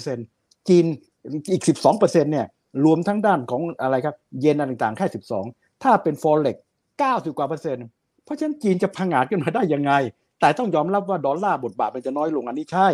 [0.00, 0.84] 88%จีน
[1.52, 2.46] อีก 12%เนี่ย
[2.84, 5.06] รวมทั้งด้านของอะไรครับเยนต่างๆแค่
[5.44, 6.56] 12 ถ้าเป็น forex
[6.96, 7.86] 90 กว่าเปอร์เซ็นต์
[8.30, 9.92] ราะฉะนั้นจีนจะพังอาจขึ้นมาได้ยังไง
[10.40, 12.88] แต่ต้องยอมรับว่าดอลลาร์บทบาทมันจะน้อยลงอันนี้ใช่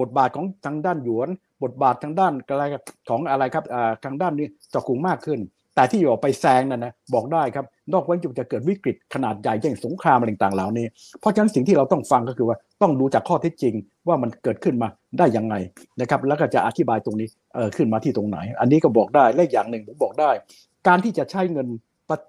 [0.00, 1.28] บทบาทของทางด้านหยวน
[1.62, 2.64] บทบาททางด้านอะไร
[3.08, 3.64] ของอะไรครับ
[4.04, 5.40] ทางด้านนี้จะคงมากขึ้น
[5.74, 10.86] แต่ที่อยู่ไปแซงนั่นนะบอกได้ครับ นอกเว้นจะเกิดวิกฤตขนาดใหญ่อย่างสงครามอะไรต่างๆเหล่านี้
[11.20, 13.74] เพราะฉะนั้นสิ่งที่เราต้องฟังก็คือว่าต้องดูจากข้อเท็จจริง
[14.08, 14.88] ว่ามันเกิดขึ้นมา
[15.18, 15.54] ได้ยังไง
[16.00, 20.30] นะครับแล้วก็จะอธิบายตรงนี้เออขึ้นมาที่ตรงไหน อันนี้ก็บอกได้และอย่างหนึ่งผมบอกได้
[20.86, 21.66] การที่จะใช้เงิน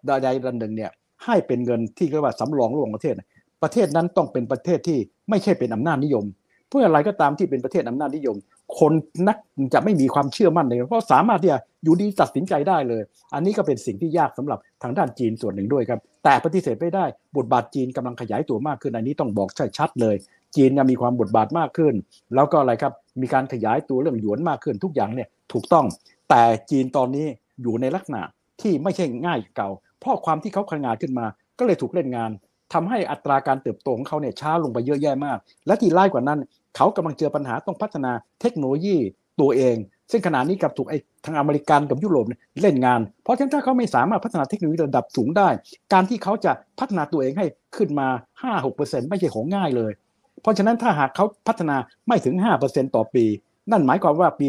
[0.08, 0.92] ใดๆดันหนึ่งเนี่ย
[1.26, 3.16] ให้เป็นเงินที่เรียกว่าสำรองระหว่างประเทศ
[3.64, 5.00] ประเทศนั้นต้องเป็นประเทศที่
[5.30, 6.26] ไม่ใช่เป็นอำนาจนิยม
[6.70, 8.36] เพื่ออะไรก็ตามที่เป็นประเทศอำนาจนิยม
[8.80, 8.94] คน
[9.28, 9.38] นัก
[9.74, 13.02] จะไม่มีความเชื่อมั่นเลยเพราะสามารถที่จะอยู่ดีตัดสินใจได้เลย
[13.34, 17.06] อันนี้ก็เป็นสิ่งที่ยากสำหรับทางด้านจีนส่วนหนึ่งด้วยครับ แต่ปฏิเสธไม่ได้
[17.38, 20.16] บทบาทจีนกำลังขยายตัวมากขึ้นอันนี้ต้องบอกชัดเลย
[20.56, 21.94] จีนมีความบทบาทมากขึ้น
[22.36, 25.86] แล้วก็อะไรครับมีการขยายตัวเรื่องหยวนมากขึ้นทุกอย่างเนี่ยถูกต้อง
[26.30, 27.26] แต่จีนตอนนี้
[27.62, 28.22] อยู่ในลักษณะ
[28.62, 29.70] ที่ไม่ใช่ง่ายเก่า
[30.02, 31.26] เพราะความที่เขาขงาดขึ้นมา
[31.60, 32.32] ก็เลยถูกเล่นงาน
[32.74, 35.38] ทำให้อัตราการเติบโตของเขาเนี่ยช้าลงไปเยอะแยะมาก
[35.68, 36.40] และที่ร้ายกว่านั้น
[36.76, 38.98] เขากำลังเจอปัญหาต้องพัฒนาเทคโนโลยี
[39.42, 39.76] ตัวเอง
[40.12, 45.50] ซึ่งขณะนี้กับถูกไอ้ทางอเมริกันกับยุโรปเเล่นงาน เพราะฉะนั้นถ้าเขาไม่สามารถพัฒนาเทคโนโลยีระดับสูงได้
[45.94, 47.46] การที่เขาจะพัฒนาตัวเองให้
[47.78, 48.08] ขึ้นมา
[48.58, 49.92] 5-6%ไม่ใช่ของง่ายเลย
[50.42, 51.76] เพราะฉะนั้นถ้าหากเขาพัฒนา
[52.08, 52.36] ไม่ถึง
[52.66, 53.26] 5%ต่อปี
[53.72, 54.48] นั่นหมายความว่าปี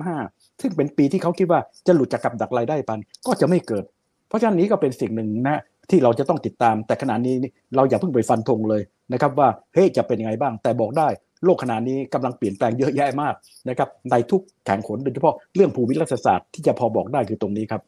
[0.00, 3.84] 2035ซึ่งเป็นปีที่เขาคิดว่าจะหลุดจากกับดักรายได้ปันก็จะไม่เกิด
[4.28, 5.60] เพราะฉะนั้นนี้ก็เป็นสิ่งหนึ่งนะ
[5.90, 7.34] ที่เราจะต้องติดตาม แต่ขณะนี้
[7.76, 11.08] เราอย่าเพิ่งไปฟันธงเลยนะครับว่าเฮ้ยจะเป็นยังไงบ้าง แต่บอกได้
[11.44, 13.34] โลกขณะนี้กำลังเปลี่ยนแปลงเยอะแยะมาก
[13.68, 17.82] นะครับในทุกแข่งขนโดยเฉพาะเรื่องภูมิรัฐศาสตร์ที่จะพอบอกได้คือตรงนี้ครับ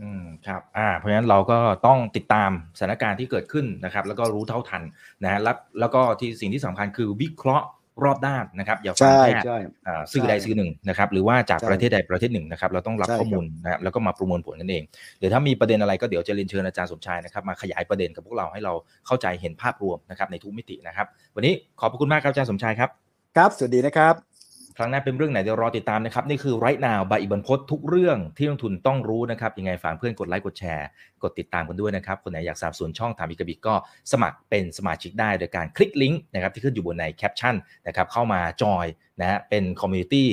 [0.00, 4.82] อืมครับอ่าเพราะฉะนั้นเราก็ต้องติดตามสถานการณ์ที่เกิดขึ้นนะครับ แล้วก็รู้เท่าทัน
[5.22, 7.66] นะฮะแล้วแล้วก็ที่สิ่งที่สำคัญคือวิเคราะห์
[8.04, 14.82] รอบด้านนะครับอย่าฟังใช่แค่ใช่อ่าสื่อใดใช่สื่อหนึ่งนะครับ หรือว่าจากใช่ประเทศใดประเทศหนึ่งนะครับ เราต้องรับใช่ข้อมูลนะครับแล้วก็มาประมวลผลกันเอง
[15.18, 18.72] เดี๋ยวถ้ามีประเด็นอะไรก็เดี๋ยวจะเรียนเชิญอาจารย์สมชายนะครับ มาขยายประเด็นกับพวกเราให้เรา
[19.06, 22.90] เข้าใจเห็นภาพรวมนะครับในทุกมิตินะครับ วันนี้ขอบพระคุณมากครับอาจารย์สมชายครับ
[23.36, 24.29] ครับ สวัสดีนะครับ
[24.76, 30.86] ครั้งหน้าเป็นเรื่องไหนเดี๋ยวรอติดตามนะครับ นี่คือไรท์นาวบายอิบันพศทุกเรื่องที่นักลงทุนต้องรู้นะครับยังไงฝากเพื่อนกดไลค์กดแชร์
[31.22, 33.74] กดติดตามกันด้วยนะครับ คนไหนอยากสนับสนุนช่องถามอีกกับอิกก็
[34.12, 37.54] สมัครเป็นสมาชิกได้ โดยการคลิกลิงก์นะครับที่ขึ้นอยู่บนในแคปชั่น
[37.86, 38.86] นะครับเข้ามาจอย
[39.20, 40.28] นะฮะเป็น community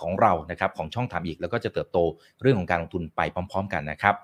[0.00, 1.98] ของเรานะครับของช่องถามอีกแล้วก็จะเติบโต
[2.42, 4.14] เรื่องของการลงทุนไปพร้อม ๆ กันนะครับ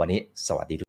[0.00, 0.88] วันนี้สวัสดีทุก